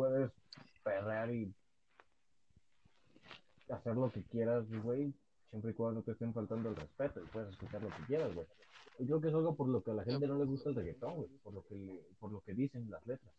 Puedes 0.00 0.30
perrear 0.82 1.30
y 1.30 1.54
hacer 3.68 3.94
lo 3.94 4.10
que 4.10 4.22
quieras, 4.22 4.64
güey, 4.82 5.12
siempre 5.50 5.72
y 5.72 5.74
cuando 5.74 6.00
no 6.00 6.02
te 6.02 6.12
estén 6.12 6.32
faltando 6.32 6.70
el 6.70 6.76
respeto 6.76 7.22
y 7.22 7.26
puedes 7.26 7.50
escuchar 7.50 7.82
lo 7.82 7.90
que 7.90 8.02
quieras, 8.06 8.34
güey. 8.34 8.46
Y 8.98 9.04
creo 9.04 9.20
que 9.20 9.28
es 9.28 9.34
algo 9.34 9.54
por 9.54 9.68
lo 9.68 9.82
que 9.82 9.90
a 9.90 9.94
la 9.94 10.04
gente 10.04 10.26
no 10.26 10.38
le 10.38 10.46
gusta 10.46 10.70
el 10.70 10.76
reggaetón, 10.76 11.16
güey, 11.16 11.28
por 11.42 11.52
lo 11.52 11.66
que 11.66 11.74
le- 11.74 12.02
por 12.18 12.32
lo 12.32 12.40
que 12.40 12.54
dicen 12.54 12.90
las 12.90 13.06
letras. 13.06 13.30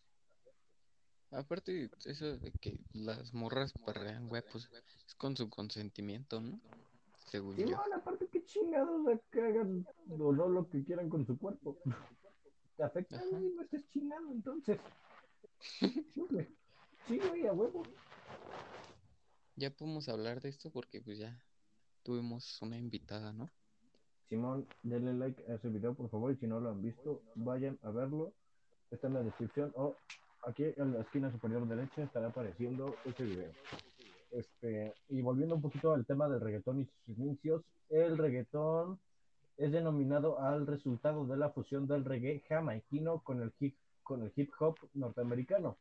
Aparte, 1.32 1.90
eso 2.06 2.38
de 2.38 2.52
que 2.52 2.78
las 2.94 3.34
morras 3.34 3.74
perrean, 3.84 4.30
güey, 4.30 4.44
pues 4.52 4.70
es 5.08 5.16
con 5.16 5.36
su 5.36 5.50
consentimiento, 5.50 6.42
¿no? 6.42 6.60
Según 7.32 7.60
Y 7.60 7.64
yo. 7.72 7.78
bueno, 7.78 7.96
aparte 7.96 8.28
que 8.28 8.44
chingados 8.46 9.20
que 9.32 9.42
hagan 9.42 9.88
o 10.12 10.32
no 10.32 10.48
lo 10.48 10.70
que 10.70 10.84
quieran 10.84 11.10
con 11.10 11.26
su 11.26 11.40
cuerpo. 11.40 11.80
Te 12.78 12.84
afecta, 12.84 13.16
Ajá. 13.16 13.26
güey, 13.32 13.50
no 13.56 13.64
estés 13.64 13.90
chingando, 13.90 14.32
entonces. 14.32 14.78
Sí, 17.08 17.20
güey. 17.20 17.48
A 17.48 17.54
huevo. 17.54 17.84
Ya 19.56 19.70
podemos 19.70 20.08
hablar 20.10 20.42
de 20.42 20.50
esto 20.50 20.72
porque 20.72 21.02
pues 21.02 21.18
ya 21.18 21.44
tuvimos 22.04 22.62
una 22.62 22.78
invitada, 22.78 23.34
¿no? 23.34 23.50
Simón, 24.30 24.66
denle 24.82 25.14
like 25.14 25.44
a 25.52 25.56
ese 25.56 25.68
video, 25.68 25.94
por 25.94 26.10
favor, 26.10 26.32
y 26.32 26.38
si 26.38 26.48
no 26.48 26.60
lo 26.60 26.70
han 26.70 26.82
visto, 26.82 27.22
vayan 27.36 27.78
a 27.84 27.92
verlo. 27.92 28.34
Está 28.90 29.08
en 29.08 29.16
la 29.16 29.24
descripción 29.24 29.74
o 29.76 29.96
aquí 30.44 30.64
en 30.78 30.94
la 30.94 31.02
esquina 31.02 31.32
superior 31.32 31.68
derecha 31.68 32.04
estará 32.04 32.28
apareciendo 32.28 32.96
ese 33.06 33.24
video. 33.24 33.52
Este, 34.32 34.94
y 35.10 35.22
volviendo 35.22 35.56
un 35.56 35.62
poquito 35.62 35.94
al 35.94 36.06
tema 36.06 36.30
del 36.30 36.40
reggaetón 36.40 36.82
y 36.82 36.86
sus 37.06 37.18
inicios, 37.18 37.64
el 37.90 38.18
reggaetón 38.18 39.00
es 39.58 39.72
denominado 39.72 40.40
al 40.40 40.66
resultado 40.66 41.26
de 41.26 41.38
la 41.38 41.50
fusión 41.50 41.86
del 41.86 42.06
reggae 42.06 42.42
jamaiquino 42.48 43.20
con 43.20 43.42
el 43.42 43.52
hip, 43.60 43.76
con 44.04 44.24
el 44.24 44.32
hip 44.36 44.52
hop 44.60 44.78
norteamericano 44.94 45.78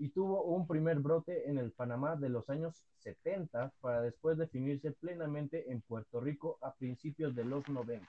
y 0.00 0.08
tuvo 0.08 0.44
un 0.44 0.66
primer 0.66 0.98
brote 0.98 1.48
en 1.50 1.58
el 1.58 1.72
Panamá 1.72 2.16
de 2.16 2.30
los 2.30 2.48
años 2.48 2.82
70 3.00 3.74
para 3.82 4.00
después 4.00 4.38
definirse 4.38 4.92
plenamente 4.92 5.70
en 5.70 5.82
Puerto 5.82 6.20
Rico 6.20 6.58
a 6.62 6.74
principios 6.74 7.34
de 7.34 7.44
los 7.44 7.68
90. 7.68 8.06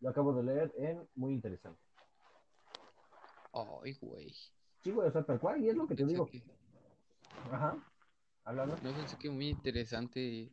Lo 0.00 0.10
acabo 0.10 0.34
de 0.34 0.42
leer 0.42 0.74
en 0.76 1.08
muy 1.14 1.32
interesante. 1.32 1.80
Ay, 3.54 3.96
güey. 3.98 4.30
Sí, 4.82 4.90
güey, 4.90 5.08
o 5.08 5.10
sea, 5.10 5.24
tal 5.24 5.40
cual, 5.40 5.64
y 5.64 5.70
es 5.70 5.76
lo 5.76 5.86
que 5.86 5.94
te 5.94 6.04
digo. 6.04 6.26
que, 6.26 6.42
Ajá. 7.50 7.76
Hablando. 8.44 8.76
no 8.82 8.92
pensé 8.92 9.16
que 9.18 9.30
muy 9.30 9.48
interesante 9.48 10.52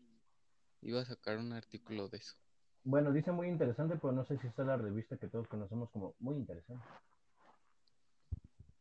iba 0.82 1.02
a 1.02 1.06
sacar 1.06 1.38
un 1.38 1.52
artículo 1.52 2.08
de 2.08 2.18
eso. 2.20 2.36
Bueno, 2.86 3.12
dice 3.12 3.34
muy 3.34 3.50
interesante, 3.50 3.98
pero 4.02 4.14
no 4.14 4.24
sé 4.24 4.38
si 4.38 4.48
está 4.48 4.64
la 4.64 4.78
revista 4.78 5.18
que 5.18 5.28
todos 5.28 5.48
conocemos 5.50 5.90
como 5.92 6.16
muy 6.20 6.36
interesante. 6.36 6.86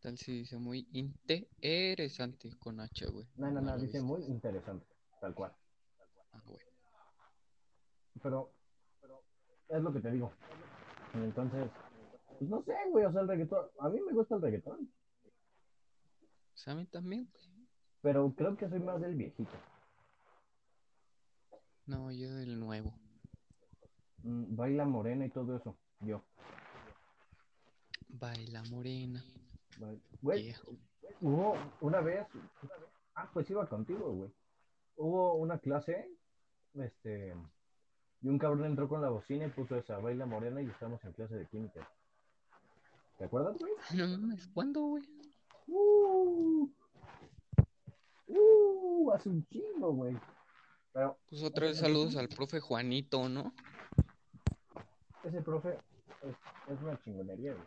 Tal 0.03 0.19
si 0.19 0.33
dice 0.39 0.59
muy 0.59 0.89
interesante 0.93 2.51
con 2.59 2.81
H, 2.81 3.07
güey. 3.07 3.25
No, 3.37 3.51
no, 3.53 3.61
no, 3.61 3.79
dice 3.79 4.03
muy 4.03 4.25
interesante, 4.25 4.85
tal 5.21 5.33
cual. 5.33 5.55
Ah, 6.33 6.43
güey. 6.45 6.59
Pero 8.21 8.53
es 9.69 9.81
lo 9.81 9.93
que 9.93 10.01
te 10.01 10.11
digo. 10.11 10.33
Entonces, 11.15 11.71
pues 12.39 12.51
no 12.51 12.63
sé, 12.65 12.75
güey, 12.91 13.05
o 13.05 13.13
sea, 13.13 13.21
el 13.21 13.29
reggaetón, 13.29 13.67
a 13.79 13.89
mí 13.91 14.01
me 14.01 14.13
gusta 14.13 14.35
el 14.35 14.43
reggaetón, 14.43 14.93
Pues 16.51 16.69
a 16.69 16.75
mí 16.75 16.85
también, 16.87 17.29
güey. 17.33 17.69
pero 18.01 18.35
creo 18.37 18.57
que 18.57 18.69
soy 18.69 18.81
más 18.81 19.01
del 19.01 19.15
viejito. 19.15 19.53
No, 21.87 22.11
yo 22.11 22.35
del 22.35 22.59
nuevo. 22.59 22.93
Mm, 24.25 24.57
baila 24.57 24.85
morena 24.85 25.27
y 25.27 25.31
todo 25.31 25.57
eso, 25.57 25.77
yo. 26.01 26.25
Baila 28.09 28.63
morena. 28.65 29.23
Güey, 30.21 30.45
Yeah. 30.45 30.59
hubo 31.21 31.57
una 31.81 32.01
vez, 32.01 32.27
ah, 33.15 33.29
pues 33.33 33.49
iba 33.51 33.69
contigo, 33.69 34.11
güey. 34.13 34.31
Hubo 34.97 35.35
una 35.35 35.59
clase, 35.59 36.09
este, 36.75 37.35
y 38.23 38.29
un 38.29 38.39
cabrón 38.39 38.65
entró 38.67 38.89
con 38.89 39.03
la 39.03 39.09
bocina 39.11 39.47
y 39.47 39.51
puso 39.51 39.77
esa 39.77 39.99
baila 39.99 40.27
morena 40.27 40.63
y 40.63 40.67
estamos 40.67 41.03
en 41.05 41.13
clase 41.13 41.35
de 41.37 41.47
química. 41.49 41.89
¿Te 43.19 43.25
acuerdas, 43.25 43.57
güey? 43.59 43.73
No 43.95 44.07
mames, 44.19 44.49
¿cuándo, 44.55 44.81
güey? 44.83 45.03
Uh, 45.69 46.69
uh, 48.29 49.13
hace 49.13 49.29
un 49.29 49.45
chingo, 49.47 49.93
güey. 49.93 50.17
Pero 50.93 51.19
Pues 51.31 51.43
otra 51.43 51.67
vez 51.67 51.79
saludos 51.79 52.17
al 52.17 52.29
profe 52.29 52.61
Juanito, 52.61 53.29
¿no? 53.29 53.53
ese 55.25 55.41
profe 55.41 55.79
es, 56.23 56.37
es 56.69 56.83
una 56.83 56.99
chingonería, 57.03 57.55
güey. 57.55 57.67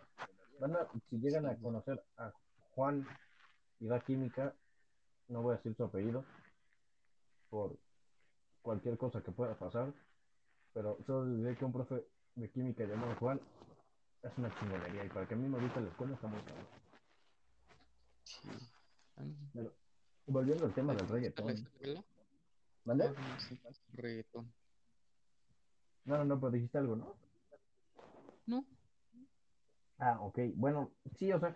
Van 0.60 0.76
a- 0.76 0.88
si 1.10 1.18
llegan 1.18 1.46
a 1.46 1.56
conocer 1.58 2.04
a 2.18 2.32
Juan 2.76 3.06
y 3.80 3.88
da 3.88 4.00
química, 4.02 4.54
no 5.28 5.42
voy 5.42 5.54
a 5.54 5.58
decir 5.58 5.76
su 5.76 5.84
apellido 5.84 6.24
por 7.50 7.78
cualquier 8.62 8.98
cosa 8.98 9.22
que 9.22 9.32
pueda 9.32 9.58
pasar, 9.58 9.94
pero 10.74 10.98
solo 11.06 11.26
diré 11.36 11.58
que 11.58 11.66
un 11.66 11.74
profe 11.74 12.06
de 12.36 12.50
química 12.52 12.84
llamado 12.86 13.16
Juan 13.16 13.40
es 14.24 14.38
una 14.38 14.54
chingonería 14.60 15.06
y 15.06 15.10
para 15.10 15.28
que 15.28 15.34
a 15.34 15.38
mí 15.38 15.48
me 15.48 15.60
guste 15.60 15.82
la 15.82 15.90
escuela 15.90 16.16
está 16.16 16.28
muy. 16.28 16.40
Sí. 18.24 18.50
Ah, 19.18 19.24
volviendo 20.28 20.66
al 20.66 20.74
tema 20.74 20.94
del. 20.96 21.06
Ah, 23.00 23.14
reggaetón. 23.94 24.54
No, 26.06 26.18
no, 26.18 26.26
no, 26.26 26.40
pero 26.40 26.52
dijiste 26.52 26.78
algo, 26.78 26.96
¿no? 26.96 27.14
No, 28.48 28.66
Ah, 30.00 30.18
ok. 30.22 30.40
Bueno, 30.56 30.92
sí, 31.18 31.32
o 31.32 31.40
sea, 31.40 31.56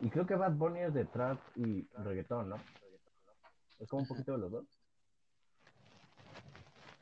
y 0.00 0.08
creo 0.10 0.26
que 0.26 0.34
Bad 0.34 0.52
Bunny 0.54 0.80
es 0.80 0.94
de 0.94 1.04
trap 1.04 1.38
y 1.56 1.86
reggaetón, 1.98 2.48
¿no? 2.50 2.56
Es 3.78 3.88
como 3.88 4.02
un 4.02 4.08
poquito 4.08 4.32
de 4.32 4.38
los 4.38 4.50
dos. 4.50 4.66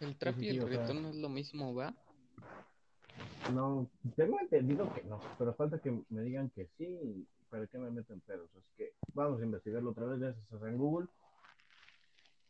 el 0.00 0.16
trap 0.16 0.34
sí, 0.34 0.40
y 0.40 0.44
sí, 0.44 0.48
el 0.50 0.56
sea- 0.56 0.66
reggaetón 0.66 1.02
no 1.02 1.08
es 1.10 1.16
lo 1.16 1.28
mismo, 1.28 1.74
¿va? 1.74 1.94
No, 3.52 3.88
tengo 4.16 4.40
entendido 4.40 4.92
que 4.94 5.02
no, 5.04 5.20
pero 5.38 5.54
falta 5.54 5.78
que 5.78 5.90
me 6.08 6.22
digan 6.22 6.48
que 6.50 6.66
sí, 6.78 7.26
para 7.50 7.66
que 7.66 7.78
me 7.78 7.90
meten 7.90 8.20
pedos. 8.20 8.48
Así 8.56 8.66
que 8.76 8.92
vamos 9.14 9.40
a 9.40 9.44
investigarlo 9.44 9.90
otra 9.90 10.06
vez, 10.06 10.34
se 10.48 10.56
hace 10.56 10.68
en 10.68 10.78
Google. 10.78 11.08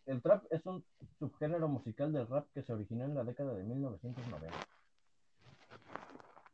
El 0.07 0.21
trap 0.23 0.45
es 0.51 0.65
un 0.67 0.85
subgénero 1.19 1.69
musical 1.69 2.13
del 2.13 2.27
rap 2.27 2.47
que 2.55 2.63
se 2.63 2.73
originó 2.73 3.05
en 3.05 3.15
la 3.15 3.25
década 3.25 3.55
de 3.55 3.63
1990. 3.65 4.57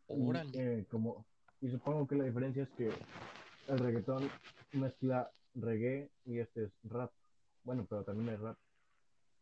Y, 0.09 0.29
Órale. 0.29 0.51
eh, 0.81 0.87
como, 0.91 1.25
y 1.61 1.71
supongo 1.71 2.07
que 2.07 2.15
la 2.17 2.25
diferencia 2.25 2.63
es 2.65 2.69
que 2.71 2.93
el 3.69 3.79
reggaetón 3.79 4.31
mezcla 4.73 5.31
reggae 5.55 6.11
y 6.25 6.39
este 6.39 6.65
es 6.65 6.73
rap. 6.85 7.11
Bueno, 7.65 7.87
pero 7.89 8.05
también 8.05 8.35
es 8.35 8.41
rap 8.41 8.57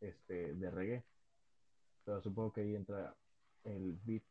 este, 0.00 0.54
de 0.54 0.70
reggae. 0.70 1.04
Pero 2.04 2.22
supongo 2.22 2.52
que 2.52 2.60
ahí 2.62 2.74
entra 2.74 3.14
el 3.64 3.98
beat. 4.04 4.22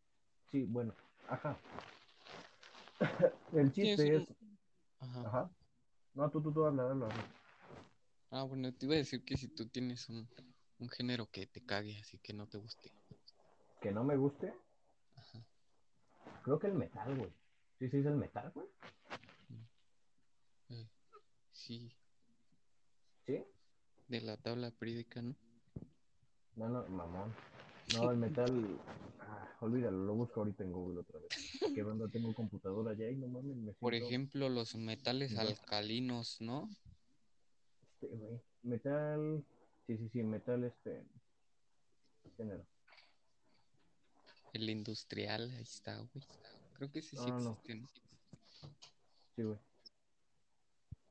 Sí, 0.51 0.63
bueno, 0.63 0.93
ajá. 1.27 1.57
el 3.53 3.73
Sí, 3.73 3.81
es 3.89 3.97
chiste 3.97 4.15
un- 4.15 4.21
es. 4.21 4.29
Ajá. 4.99 5.27
Ajá. 5.27 5.49
No, 6.13 6.29
tú, 6.29 6.41
tú, 6.41 6.51
tú, 6.51 6.65
habla, 6.65 6.83
habla. 6.83 7.05
habla. 7.07 7.25
Ah, 8.31 8.43
bueno, 8.43 8.73
te 8.73 8.85
iba 8.85 8.95
a 8.95 8.97
decir 8.97 9.23
que 9.23 9.37
si 9.37 9.47
tú 9.49 9.67
tienes 9.67 10.09
un, 10.09 10.27
un 10.79 10.89
género 10.89 11.29
que 11.29 11.45
te 11.45 11.63
cague, 11.65 11.99
así 11.99 12.17
que 12.19 12.33
no 12.33 12.47
te 12.47 12.57
guste. 12.57 12.91
Que 13.81 13.91
no 13.91 14.03
me 14.03 14.15
guste, 14.15 14.53
Ajá. 15.15 15.39
creo 16.43 16.57
que 16.59 16.67
el 16.67 16.73
metal, 16.73 17.15
güey. 17.17 17.31
Sí, 17.85 17.91
sí, 17.91 17.97
es 17.97 18.05
el 18.07 18.15
metal, 18.15 18.51
güey. 18.55 18.67
Eh, 20.69 20.87
sí, 21.51 21.91
Sí. 23.27 23.43
de 24.07 24.21
la 24.21 24.37
tabla 24.37 24.71
periódica, 24.71 25.21
¿no? 25.21 25.35
No, 26.55 26.67
no, 26.69 26.87
mamón. 26.87 27.31
No, 27.93 28.09
el 28.11 28.17
metal. 28.17 28.79
Ah, 29.19 29.55
olvídalo, 29.61 30.03
lo 30.03 30.15
busco 30.15 30.39
ahorita 30.39 30.63
en 30.63 30.71
Google 30.71 31.01
otra 31.01 31.19
vez. 31.19 31.59
Que 31.75 31.83
banda 31.83 32.07
tengo 32.07 32.33
computadora 32.33 32.93
ya 32.95 33.07
y 33.07 33.17
no 33.17 33.27
mames, 33.27 33.55
me 33.55 33.73
Por 33.73 33.93
siento. 33.93 34.07
ejemplo, 34.07 34.49
los 34.49 34.75
metales 34.75 35.37
alcalinos, 35.37 36.41
¿no? 36.41 36.67
Este, 38.01 38.07
güey. 38.15 38.41
Metal. 38.63 39.45
Sí, 39.85 39.97
sí, 39.97 40.09
sí, 40.09 40.23
metal 40.23 40.63
este. 40.63 41.05
Género. 42.35 42.65
El 44.53 44.69
industrial, 44.71 45.51
ahí 45.51 45.61
está, 45.61 45.97
güey. 45.97 46.25
Creo 46.77 46.91
que 46.91 46.99
ese 46.99 47.17
sí 47.17 47.25
No, 47.29 47.37
existe, 47.37 47.75
¿no? 47.75 47.87
Sí, 49.35 49.43
güey. 49.43 49.57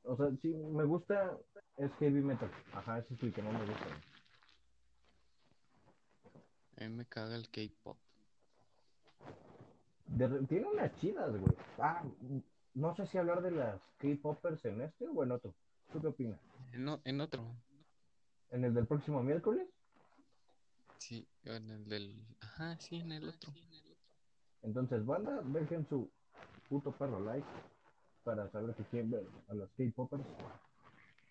O 0.03 0.15
sea, 0.15 0.27
sí, 0.41 0.49
me 0.49 0.83
gusta. 0.83 1.37
Es 1.77 1.91
heavy 1.99 2.21
metal. 2.21 2.49
Ajá, 2.73 2.99
ese 2.99 3.13
es 3.15 3.23
el 3.23 3.33
que 3.33 3.41
no 3.41 3.51
me 3.51 3.65
gusta. 3.65 3.85
A 6.77 6.83
mí 6.83 6.89
me 6.89 7.05
caga 7.05 7.35
el 7.35 7.49
K-pop. 7.49 7.97
Tiene 10.47 10.67
unas 10.67 10.95
chidas, 10.99 11.31
güey. 11.31 11.53
Ah, 11.79 12.03
no 12.73 12.95
sé 12.95 13.07
si 13.07 13.17
hablar 13.17 13.41
de 13.41 13.51
las 13.51 13.81
K-Poppers 13.97 14.63
en 14.65 14.81
este 14.81 15.07
o 15.07 15.23
en 15.23 15.31
otro. 15.31 15.53
¿Tú 15.91 16.01
qué 16.01 16.07
opinas? 16.07 16.39
En, 16.73 16.87
en 17.03 17.21
otro, 17.21 17.43
¿En 18.51 18.63
el 18.63 18.73
del 18.73 18.85
próximo 18.85 19.23
miércoles? 19.23 19.67
sí, 20.99 21.27
en 21.43 21.69
el 21.69 21.85
del... 21.89 22.25
Ajá, 22.41 22.77
sí, 22.79 22.97
en 22.97 23.11
el 23.11 23.27
otro. 23.29 23.53
Entonces, 24.65 25.05
banda, 25.05 25.41
dejen 25.45 25.87
su 25.87 26.09
puto 26.67 26.91
perro 26.91 27.19
like 27.19 27.47
para 28.23 28.49
saber 28.49 28.75
que 28.75 28.83
quieren 28.85 29.11
ver 29.11 29.27
a 29.47 29.53
los 29.53 29.69
K-Poppers. 29.77 30.23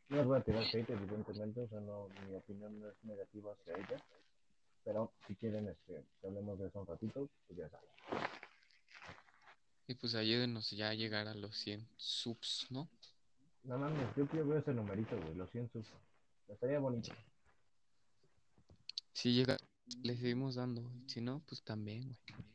No 0.09 0.17
les 0.17 0.27
voy 0.27 0.39
a 0.39 0.43
tirar 0.43 0.63
hate, 0.63 0.91
evidentemente, 0.91 1.63
o 1.63 1.69
sea, 1.69 1.81
no, 1.81 2.09
mi 2.29 2.37
opinión 2.37 2.79
no 2.79 2.89
es 2.89 2.95
negativa 3.03 3.53
hacia 3.53 3.75
ellas. 3.75 4.03
Pero 4.85 5.13
si 5.27 5.35
quieren 5.35 5.67
este, 5.67 6.05
que 6.21 6.27
hablemos 6.27 6.59
de 6.61 6.69
eso 6.69 6.81
un 6.81 6.87
ratito, 6.87 7.29
pues 7.49 7.59
ya 7.59 7.69
saben. 7.69 7.89
Y 9.89 9.95
pues 9.95 10.15
ayúdenos 10.15 10.71
ya 10.71 10.91
a 10.91 10.95
llegar 10.95 11.27
a 11.27 11.35
los 11.35 11.57
100 11.57 11.89
subs, 11.97 12.69
¿no? 12.71 12.89
No 13.65 13.79
mames, 13.79 14.15
yo 14.15 14.29
quiero 14.29 14.47
ver 14.47 14.59
ese 14.59 14.73
numerito, 14.73 15.17
güey, 15.21 15.35
lo 15.35 15.47
siento. 15.49 15.81
Estaría 16.49 16.79
bonito. 16.79 17.13
Si 19.13 19.33
llega, 19.33 19.57
le 20.03 20.17
seguimos 20.17 20.55
dando. 20.55 20.89
Si 21.07 21.21
no, 21.21 21.43
pues 21.49 21.63
también, 21.63 22.05
güey. 22.05 22.54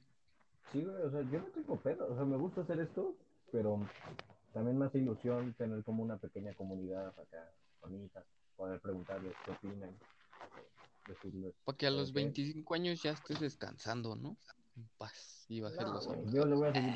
Sí, 0.71 0.84
güey, 0.84 1.01
o 1.01 1.10
sea, 1.10 1.21
yo 1.21 1.39
no 1.39 1.45
tengo 1.47 1.75
pedo, 1.77 2.12
o 2.12 2.15
sea, 2.15 2.25
me 2.25 2.38
gusta 2.38 2.62
hacer 2.62 2.79
esto, 2.79 3.15
pero 3.51 3.79
también 4.53 4.77
me 4.77 4.86
hace 4.86 4.99
ilusión 4.99 5.53
tener 5.53 5.84
como 5.84 6.03
una 6.03 6.17
pequeña 6.17 6.53
comunidad 6.53 7.08
acá, 7.08 7.51
bonita, 7.82 8.23
poder 8.55 8.79
preguntarles 8.79 9.34
qué 9.45 9.51
opinan, 9.51 9.97
decirles... 11.08 11.55
Para 11.65 11.77
que 11.77 11.88
a 11.88 11.89
¿saben 11.89 12.01
los 12.01 12.12
qué? 12.12 12.19
25 12.19 12.73
años 12.75 13.01
ya 13.01 13.12
estés 13.12 13.39
descansando, 13.39 14.15
¿no? 14.15 14.38
En 14.75 14.88
paz 14.97 15.45
y 15.49 15.60
bajes 15.62 15.82
No, 15.82 15.93
los 15.93 16.08
güey, 16.08 16.32
yo 16.32 16.45
le 16.45 16.55
voy 16.55 16.69
a 16.69 16.73
seguir... 16.73 16.93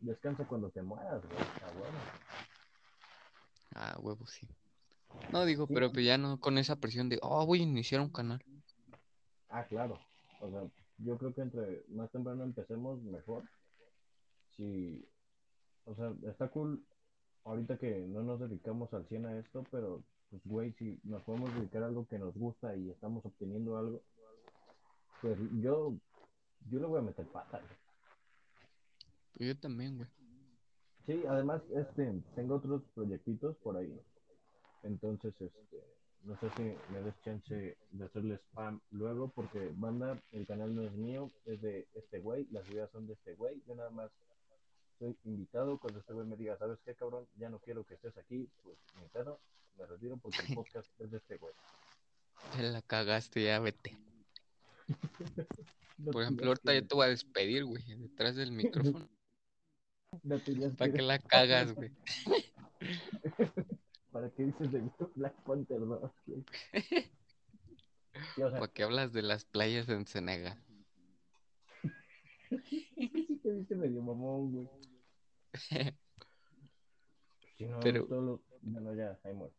Descansa 0.00 0.46
cuando 0.46 0.70
te 0.70 0.82
mueras, 0.82 1.22
güey, 1.26 1.42
está 1.42 1.66
bueno. 1.72 1.98
Ah, 3.74 3.96
huevo, 4.00 4.26
sí. 4.26 4.48
No 5.30 5.44
digo, 5.44 5.66
Sí, 5.66 5.74
pero 5.74 5.92
pues 5.92 6.06
ya 6.06 6.16
no 6.16 6.40
con 6.40 6.56
esa 6.56 6.76
presión 6.76 7.08
de, 7.08 7.18
oh, 7.22 7.44
voy 7.44 7.60
a 7.60 7.64
iniciar 7.64 8.00
un 8.00 8.10
canal. 8.10 8.42
Ah, 9.48 9.64
claro. 9.64 9.98
O 10.40 10.50
sea, 10.50 10.62
yo 10.98 11.18
creo 11.18 11.34
que 11.34 11.42
entre 11.42 11.84
más 11.88 12.10
temprano 12.10 12.44
empecemos, 12.44 13.02
mejor. 13.02 13.44
Sí, 14.56 15.06
o 15.84 15.94
sea, 15.94 16.14
está 16.28 16.48
cool 16.48 16.84
ahorita 17.44 17.78
que 17.78 18.06
no 18.08 18.22
nos 18.22 18.40
dedicamos 18.40 18.92
al 18.92 19.06
100 19.06 19.26
a 19.26 19.38
esto, 19.38 19.64
pero 19.70 20.02
pues, 20.30 20.42
güey, 20.44 20.72
si 20.72 21.00
nos 21.04 21.22
podemos 21.22 21.54
dedicar 21.54 21.82
a 21.82 21.86
algo 21.86 22.06
que 22.06 22.18
nos 22.18 22.34
gusta 22.34 22.74
y 22.76 22.90
estamos 22.90 23.24
obteniendo 23.24 23.76
algo, 23.76 24.02
pues 25.22 25.38
yo, 25.60 25.94
yo 26.68 26.80
le 26.80 26.86
voy 26.86 26.98
a 26.98 27.02
meter 27.02 27.26
pata. 27.26 27.60
Pues 29.36 29.48
yo 29.48 29.60
también, 29.60 29.96
güey. 29.96 30.08
Sí, 31.06 31.22
además, 31.28 31.62
este, 31.72 32.20
tengo 32.34 32.56
otros 32.56 32.82
proyectitos 32.94 33.56
por 33.58 33.76
ahí. 33.76 33.96
Entonces, 34.82 35.32
este, 35.40 35.95
no 36.26 36.36
sé 36.40 36.50
si 36.56 36.62
me 36.92 37.00
des 37.02 37.14
chance 37.22 37.76
de 37.90 38.04
hacerle 38.04 38.34
spam 38.36 38.80
luego, 38.90 39.28
porque 39.28 39.70
banda, 39.76 40.20
el 40.32 40.46
canal 40.46 40.74
no 40.74 40.82
es 40.82 40.92
mío, 40.92 41.30
es 41.44 41.60
de 41.62 41.86
este 41.94 42.18
güey, 42.18 42.46
las 42.50 42.68
ideas 42.68 42.90
son 42.90 43.06
de 43.06 43.12
este 43.14 43.34
güey, 43.34 43.62
yo 43.66 43.74
nada 43.76 43.90
más 43.90 44.10
soy 44.98 45.16
invitado 45.24 45.78
cuando 45.78 46.00
este 46.00 46.12
güey 46.12 46.26
me 46.26 46.36
diga, 46.36 46.56
¿sabes 46.58 46.78
qué, 46.84 46.94
cabrón? 46.94 47.26
Ya 47.36 47.48
no 47.48 47.58
quiero 47.60 47.84
que 47.84 47.94
estés 47.94 48.16
aquí, 48.16 48.48
pues 48.62 48.76
mi 49.00 49.06
pedo, 49.08 49.40
me 49.78 49.86
retiro 49.86 50.16
porque 50.16 50.38
el 50.48 50.54
podcast 50.66 50.88
es 51.00 51.10
de 51.10 51.18
este 51.18 51.36
güey. 51.36 51.54
Te 52.56 52.62
la 52.62 52.82
cagaste, 52.82 53.42
ya 53.44 53.58
vete. 53.60 53.96
No 55.98 56.10
Por 56.12 56.24
ejemplo, 56.24 56.48
ahorita 56.48 56.72
que- 56.72 56.80
ya 56.82 56.86
te 56.86 56.94
voy 56.94 57.06
a 57.06 57.08
despedir, 57.08 57.64
güey, 57.64 57.82
detrás 57.94 58.36
del 58.36 58.52
micrófono. 58.92 59.08
no 60.22 60.36
¿Para 60.76 60.92
que 60.92 61.00
la 61.00 61.18
cagas, 61.18 61.74
güey? 61.74 61.90
¿Para 64.16 64.30
qué 64.30 64.44
dices 64.44 64.72
de 64.72 64.90
Black 65.14 65.34
Panther 65.42 65.78
2? 65.78 66.10
güey? 66.26 66.44
Sí, 68.34 68.40
o 68.40 68.48
sea, 68.50 68.60
¿Para 68.60 68.72
qué 68.72 68.82
hablas 68.82 69.12
de 69.12 69.20
las 69.20 69.44
playas 69.44 69.90
en 69.90 70.06
Senegal? 70.06 70.58
es 72.50 72.62
que 73.12 73.26
sí 73.26 73.36
te 73.42 73.52
viste 73.52 73.76
medio 73.76 74.00
mamón, 74.00 74.52
güey. 74.52 74.68
Si 77.58 77.66
no, 77.66 77.78
Pero- 77.80 78.06
todos 78.06 78.24
los... 78.24 78.40
Bueno, 78.62 78.94
ya, 78.94 79.20
ahí 79.22 79.34
muere. 79.34 79.52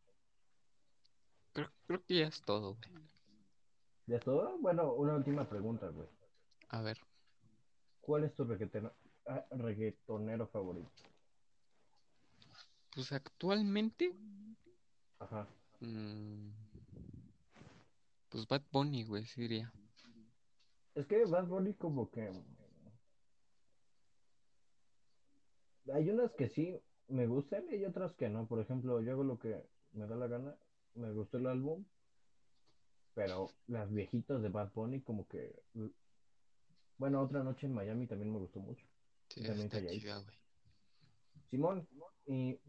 Creo, 1.53 1.71
creo 1.85 2.03
que 2.03 2.15
ya 2.15 2.27
es 2.27 2.41
todo, 2.41 2.77
güey. 2.77 2.89
¿Ya 4.07 4.17
es 4.17 4.23
todo? 4.23 4.57
Bueno, 4.57 4.91
una 4.93 5.13
última 5.13 5.47
pregunta, 5.47 5.87
güey. 5.89 6.07
A 6.69 6.81
ver, 6.81 6.97
¿Cuál 8.01 8.23
es 8.23 8.33
tu 8.33 8.41
ah, 9.27 9.45
reggaetonero 9.51 10.47
favorito? 10.47 10.89
pues 12.97 13.11
actualmente, 13.11 14.11
Ajá. 15.19 15.47
mm, 15.79 16.49
pues 18.29 18.47
Bad 18.47 18.63
Bunny, 18.71 19.03
güey, 19.03 19.25
sí 19.25 19.41
diría. 19.41 19.71
Es 20.95 21.05
que 21.05 21.25
Bad 21.25 21.47
Bunny 21.47 21.73
como 21.73 22.09
que... 22.09 22.31
Hay 25.93 26.09
unas 26.09 26.33
que 26.33 26.49
sí 26.49 26.77
me 27.07 27.27
gustan 27.27 27.65
y 27.69 27.75
hay 27.75 27.85
otras 27.85 28.13
que 28.13 28.29
no. 28.29 28.47
Por 28.47 28.59
ejemplo, 28.59 29.01
yo 29.01 29.11
hago 29.11 29.23
lo 29.23 29.39
que 29.39 29.65
me 29.93 30.07
da 30.07 30.15
la 30.15 30.27
gana. 30.27 30.57
Me 30.95 31.11
gustó 31.13 31.37
el 31.37 31.47
álbum. 31.47 31.85
Pero 33.13 33.49
las 33.67 33.91
viejitas 33.91 34.41
de 34.41 34.49
Bad 34.49 34.71
Bunny 34.73 35.01
como 35.01 35.27
que... 35.27 35.63
Bueno, 36.97 37.21
otra 37.21 37.43
noche 37.43 37.67
en 37.67 37.73
Miami 37.73 38.07
también 38.07 38.31
me 38.31 38.39
gustó 38.39 38.59
mucho. 38.59 38.85
Sí, 39.29 39.43
También 39.43 39.67
está 39.67 39.87
chida, 39.87 40.19
güey. 40.19 40.35
Simón, 41.49 41.87
y 42.25 42.59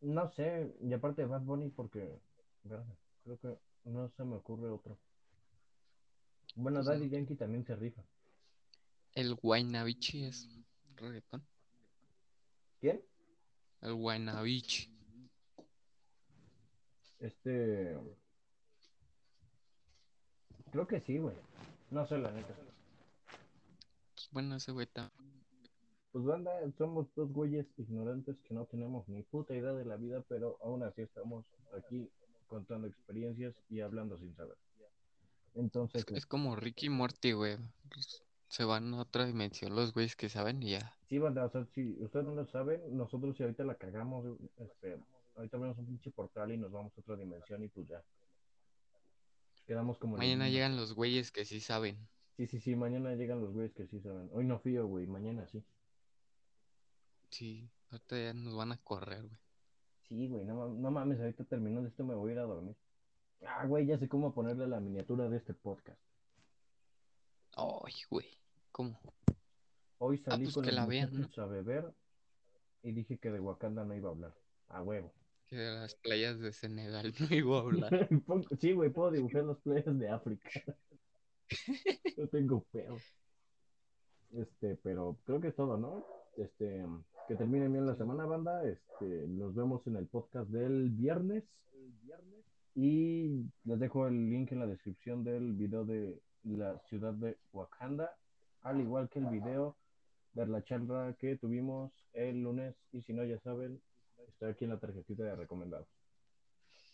No 0.00 0.28
sé, 0.28 0.74
y 0.80 0.92
aparte 0.92 1.22
de 1.22 1.28
Bad 1.28 1.42
Bunny 1.42 1.70
porque, 1.70 2.20
creo 2.62 3.38
que 3.40 3.58
no 3.84 4.08
se 4.10 4.24
me 4.24 4.36
ocurre 4.36 4.68
otro. 4.70 4.96
Bueno, 6.54 6.82
Daddy. 6.82 7.08
Yankee 7.08 7.34
también 7.34 7.64
se 7.64 7.74
rifa. 7.76 8.02
El 9.14 9.34
Guaynabichi 9.34 10.24
es 10.24 10.48
reggaetón. 10.96 11.44
¿Quién? 12.80 13.02
El 13.80 13.94
Guaynabichi. 13.94 14.92
Este, 17.20 17.98
creo 20.70 20.86
que 20.86 21.00
sí, 21.00 21.18
güey. 21.18 21.34
No 21.90 22.06
sé 22.06 22.18
la 22.18 22.30
neta. 22.30 22.54
Pues 24.14 24.28
bueno, 24.30 24.56
ese 24.56 24.72
güey 24.72 24.86
está. 24.86 25.10
Pues 26.12 26.24
banda, 26.24 26.50
somos 26.78 27.06
dos 27.14 27.32
güeyes 27.32 27.66
ignorantes 27.76 28.36
que 28.40 28.54
no 28.54 28.64
tenemos 28.64 29.06
ni 29.08 29.22
puta 29.22 29.54
idea 29.54 29.72
de 29.72 29.84
la 29.84 29.96
vida, 29.96 30.24
pero 30.28 30.58
aún 30.62 30.82
así 30.82 31.02
estamos 31.02 31.44
aquí 31.76 32.08
contando 32.46 32.86
experiencias 32.88 33.54
y 33.68 33.80
hablando 33.80 34.18
sin 34.18 34.34
saber. 34.34 34.56
Entonces, 35.54 36.04
Es, 36.08 36.16
es 36.18 36.26
como 36.26 36.56
Ricky 36.56 36.86
y 36.86 36.90
Morty, 36.90 37.32
güey. 37.32 37.56
Se 38.48 38.64
van 38.64 38.94
a 38.94 39.02
otra 39.02 39.26
dimensión 39.26 39.74
los 39.76 39.92
güeyes 39.92 40.16
que 40.16 40.30
saben 40.30 40.62
y 40.62 40.70
ya. 40.70 40.96
sí, 41.08 41.18
banda, 41.18 41.44
o 41.44 41.50
sea, 41.50 41.66
si 41.74 41.96
ustedes 42.00 42.24
no 42.24 42.34
lo 42.34 42.46
saben, 42.46 42.80
nosotros 42.96 43.36
si 43.36 43.42
ahorita 43.42 43.64
la 43.64 43.74
cagamos, 43.74 44.24
este, 44.56 44.98
ahorita 45.36 45.58
vemos 45.58 45.76
un 45.78 45.86
pinche 45.86 46.10
portal 46.10 46.52
y 46.52 46.56
nos 46.56 46.72
vamos 46.72 46.92
a 46.96 47.00
otra 47.00 47.16
dimensión 47.16 47.62
y 47.62 47.68
pues 47.68 47.86
ya. 47.88 48.02
Quedamos 49.66 49.98
como 49.98 50.16
Mañana 50.16 50.48
llegan 50.48 50.76
los 50.76 50.94
güeyes 50.94 51.30
que 51.30 51.44
sí 51.44 51.60
saben. 51.60 51.98
Sí, 52.38 52.46
sí, 52.46 52.60
sí, 52.60 52.74
mañana 52.74 53.14
llegan 53.14 53.40
los 53.42 53.52
güeyes 53.52 53.74
que 53.74 53.86
sí 53.86 54.00
saben. 54.00 54.30
Hoy 54.32 54.46
no 54.46 54.58
fío, 54.60 54.86
güey, 54.86 55.06
mañana 55.06 55.46
sí. 55.48 55.62
Sí, 57.30 57.70
ahorita 57.90 58.18
ya 58.18 58.34
nos 58.34 58.56
van 58.56 58.72
a 58.72 58.78
correr, 58.78 59.22
güey. 59.22 59.40
Sí, 60.08 60.26
güey, 60.28 60.44
no, 60.44 60.68
no 60.68 60.90
mames, 60.90 61.20
ahorita 61.20 61.44
terminando 61.44 61.88
esto 61.88 62.04
me 62.04 62.14
voy 62.14 62.30
a 62.30 62.34
ir 62.34 62.38
a 62.38 62.44
dormir. 62.44 62.76
Ah, 63.46 63.66
güey, 63.66 63.86
ya 63.86 63.98
sé 63.98 64.08
cómo 64.08 64.34
ponerle 64.34 64.66
la 64.66 64.80
miniatura 64.80 65.28
de 65.28 65.36
este 65.36 65.54
podcast. 65.54 66.00
Ay, 67.56 67.94
güey. 68.10 68.26
¿Cómo? 68.72 68.98
Hoy 69.98 70.18
salí 70.18 70.44
pues 70.44 70.54
con 70.54 70.64
que 70.64 70.72
la 70.72 70.86
vean, 70.86 71.12
¿no? 71.12 71.18
muchachos 71.18 71.38
a 71.38 71.46
beber 71.46 71.92
y 72.82 72.92
dije 72.92 73.18
que 73.18 73.30
de 73.30 73.40
Wakanda 73.40 73.84
no 73.84 73.94
iba 73.94 74.08
a 74.08 74.12
hablar. 74.12 74.34
A 74.68 74.82
huevo. 74.82 75.12
Que 75.46 75.56
de 75.56 75.74
las 75.74 75.94
playas 75.94 76.38
de 76.38 76.52
Senegal 76.52 77.12
no 77.30 77.36
iba 77.36 77.58
a 77.58 77.60
hablar. 77.60 78.08
Sí, 78.60 78.72
güey, 78.72 78.90
puedo 78.90 79.10
dibujar 79.10 79.44
las 79.44 79.58
playas 79.58 79.98
de 79.98 80.08
África. 80.08 80.48
no 82.16 82.28
tengo 82.28 82.64
pedo. 82.70 82.96
Este, 84.32 84.76
pero 84.76 85.18
creo 85.24 85.40
que 85.40 85.48
es 85.48 85.56
todo, 85.56 85.76
¿no? 85.76 86.04
Este, 86.36 86.86
que 87.28 87.36
termine 87.36 87.68
bien 87.68 87.84
la 87.84 87.94
semana, 87.94 88.24
banda. 88.24 88.66
Este, 88.66 89.26
nos 89.28 89.54
vemos 89.54 89.86
en 89.86 89.96
el 89.96 90.06
podcast 90.06 90.48
del 90.48 90.88
viernes. 90.88 91.44
Y 92.74 93.44
les 93.64 93.78
dejo 93.78 94.08
el 94.08 94.30
link 94.30 94.50
en 94.52 94.60
la 94.60 94.66
descripción 94.66 95.24
del 95.24 95.52
video 95.52 95.84
de 95.84 96.22
la 96.44 96.78
ciudad 96.88 97.12
de 97.12 97.36
Wakanda, 97.52 98.16
al 98.62 98.80
igual 98.80 99.10
que 99.10 99.18
el 99.18 99.26
video 99.26 99.76
de 100.32 100.46
la 100.46 100.64
charla 100.64 101.14
que 101.18 101.36
tuvimos 101.36 101.92
el 102.14 102.42
lunes. 102.42 102.74
Y 102.92 103.02
si 103.02 103.12
no, 103.12 103.22
ya 103.24 103.38
saben, 103.40 103.78
estoy 104.26 104.50
aquí 104.50 104.64
en 104.64 104.70
la 104.70 104.80
tarjetita 104.80 105.24
de 105.24 105.36
recomendados. 105.36 105.88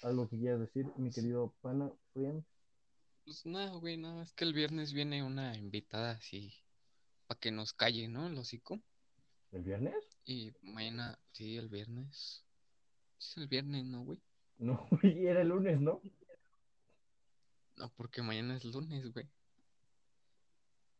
¿Algo 0.02 0.28
que 0.28 0.38
quieras 0.38 0.58
decir, 0.58 0.90
mi 0.96 1.10
querido 1.10 1.54
pana, 1.60 1.92
friend? 2.12 2.42
Pues 3.24 3.46
nada, 3.46 3.76
güey, 3.76 3.98
nada 3.98 4.16
más 4.16 4.32
que 4.32 4.44
el 4.44 4.52
viernes 4.52 4.92
viene 4.92 5.22
una 5.22 5.56
invitada 5.56 6.10
así 6.10 6.52
para 7.28 7.38
que 7.38 7.52
nos 7.52 7.72
calle, 7.72 8.08
¿no? 8.08 8.26
El 8.26 8.36
hocico. 8.36 8.80
¿El 9.52 9.62
viernes? 9.62 10.13
Y 10.26 10.52
mañana, 10.62 11.18
sí, 11.32 11.56
el 11.56 11.68
viernes. 11.68 12.44
Es 13.18 13.36
el 13.36 13.48
viernes, 13.48 13.84
¿no, 13.84 14.04
güey? 14.04 14.20
No, 14.56 14.86
güey, 14.88 15.26
era 15.26 15.42
el 15.42 15.48
lunes, 15.48 15.80
¿no? 15.80 16.00
No, 17.76 17.92
porque 17.96 18.22
mañana 18.22 18.56
es 18.56 18.64
lunes, 18.64 19.12
güey. 19.12 19.28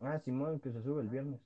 Ah, 0.01 0.19
Simón, 0.19 0.59
que 0.59 0.73
se 0.73 0.83
sube 0.83 1.03
el 1.03 1.09
viernes. 1.09 1.41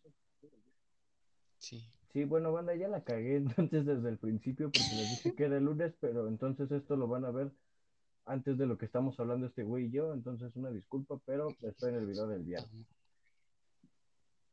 Sí. 1.59 1.87
Sí, 2.13 2.25
bueno, 2.25 2.51
banda, 2.51 2.75
ya 2.75 2.89
la 2.89 3.05
cagué 3.05 3.37
entonces 3.37 3.85
desde 3.85 4.09
el 4.09 4.19
principio 4.19 4.71
porque 4.73 4.95
les 4.97 5.11
dije 5.11 5.35
que 5.35 5.45
era 5.45 5.59
el 5.59 5.65
lunes, 5.65 5.95
pero 6.01 6.29
entonces 6.29 6.71
esto 6.71 6.97
lo 6.97 7.09
van 7.09 7.27
a 7.27 7.31
ver 7.31 7.53
antes 8.25 8.57
de 8.57 8.67
lo 8.67 8.79
que 8.79 8.87
estamos 8.87 9.21
hablando 9.21 9.47
este 9.47 9.65
güey 9.65 9.87
y 9.87 9.91
yo, 9.91 10.13
entonces 10.13 10.55
una 10.57 10.71
disculpa, 10.71 11.21
pero 11.27 11.49
estoy 11.63 11.91
en 11.91 11.97
el 11.97 12.07
video 12.07 12.27
del 12.27 12.43
viernes. 12.43 12.71
Vamos. 12.71 12.87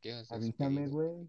¿Qué 0.00 0.12
haces, 0.12 0.32
Avísame, 0.32 0.88
güey. 0.88 1.28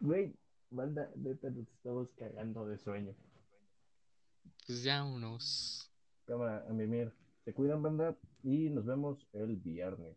Güey, 0.00 0.34
banda, 0.70 1.10
neta, 1.16 1.50
nos 1.50 1.68
estamos 1.68 2.08
cagando 2.16 2.66
de 2.66 2.78
sueño. 2.78 3.14
Pues 4.66 4.82
ya 4.82 5.04
unos. 5.04 5.90
Cámara, 6.24 6.64
a 6.68 6.72
mimir. 6.72 7.12
Se 7.44 7.52
cuidan, 7.52 7.82
banda, 7.82 8.16
y 8.42 8.70
nos 8.70 8.84
vemos 8.84 9.26
el 9.32 9.56
viernes. 9.56 10.16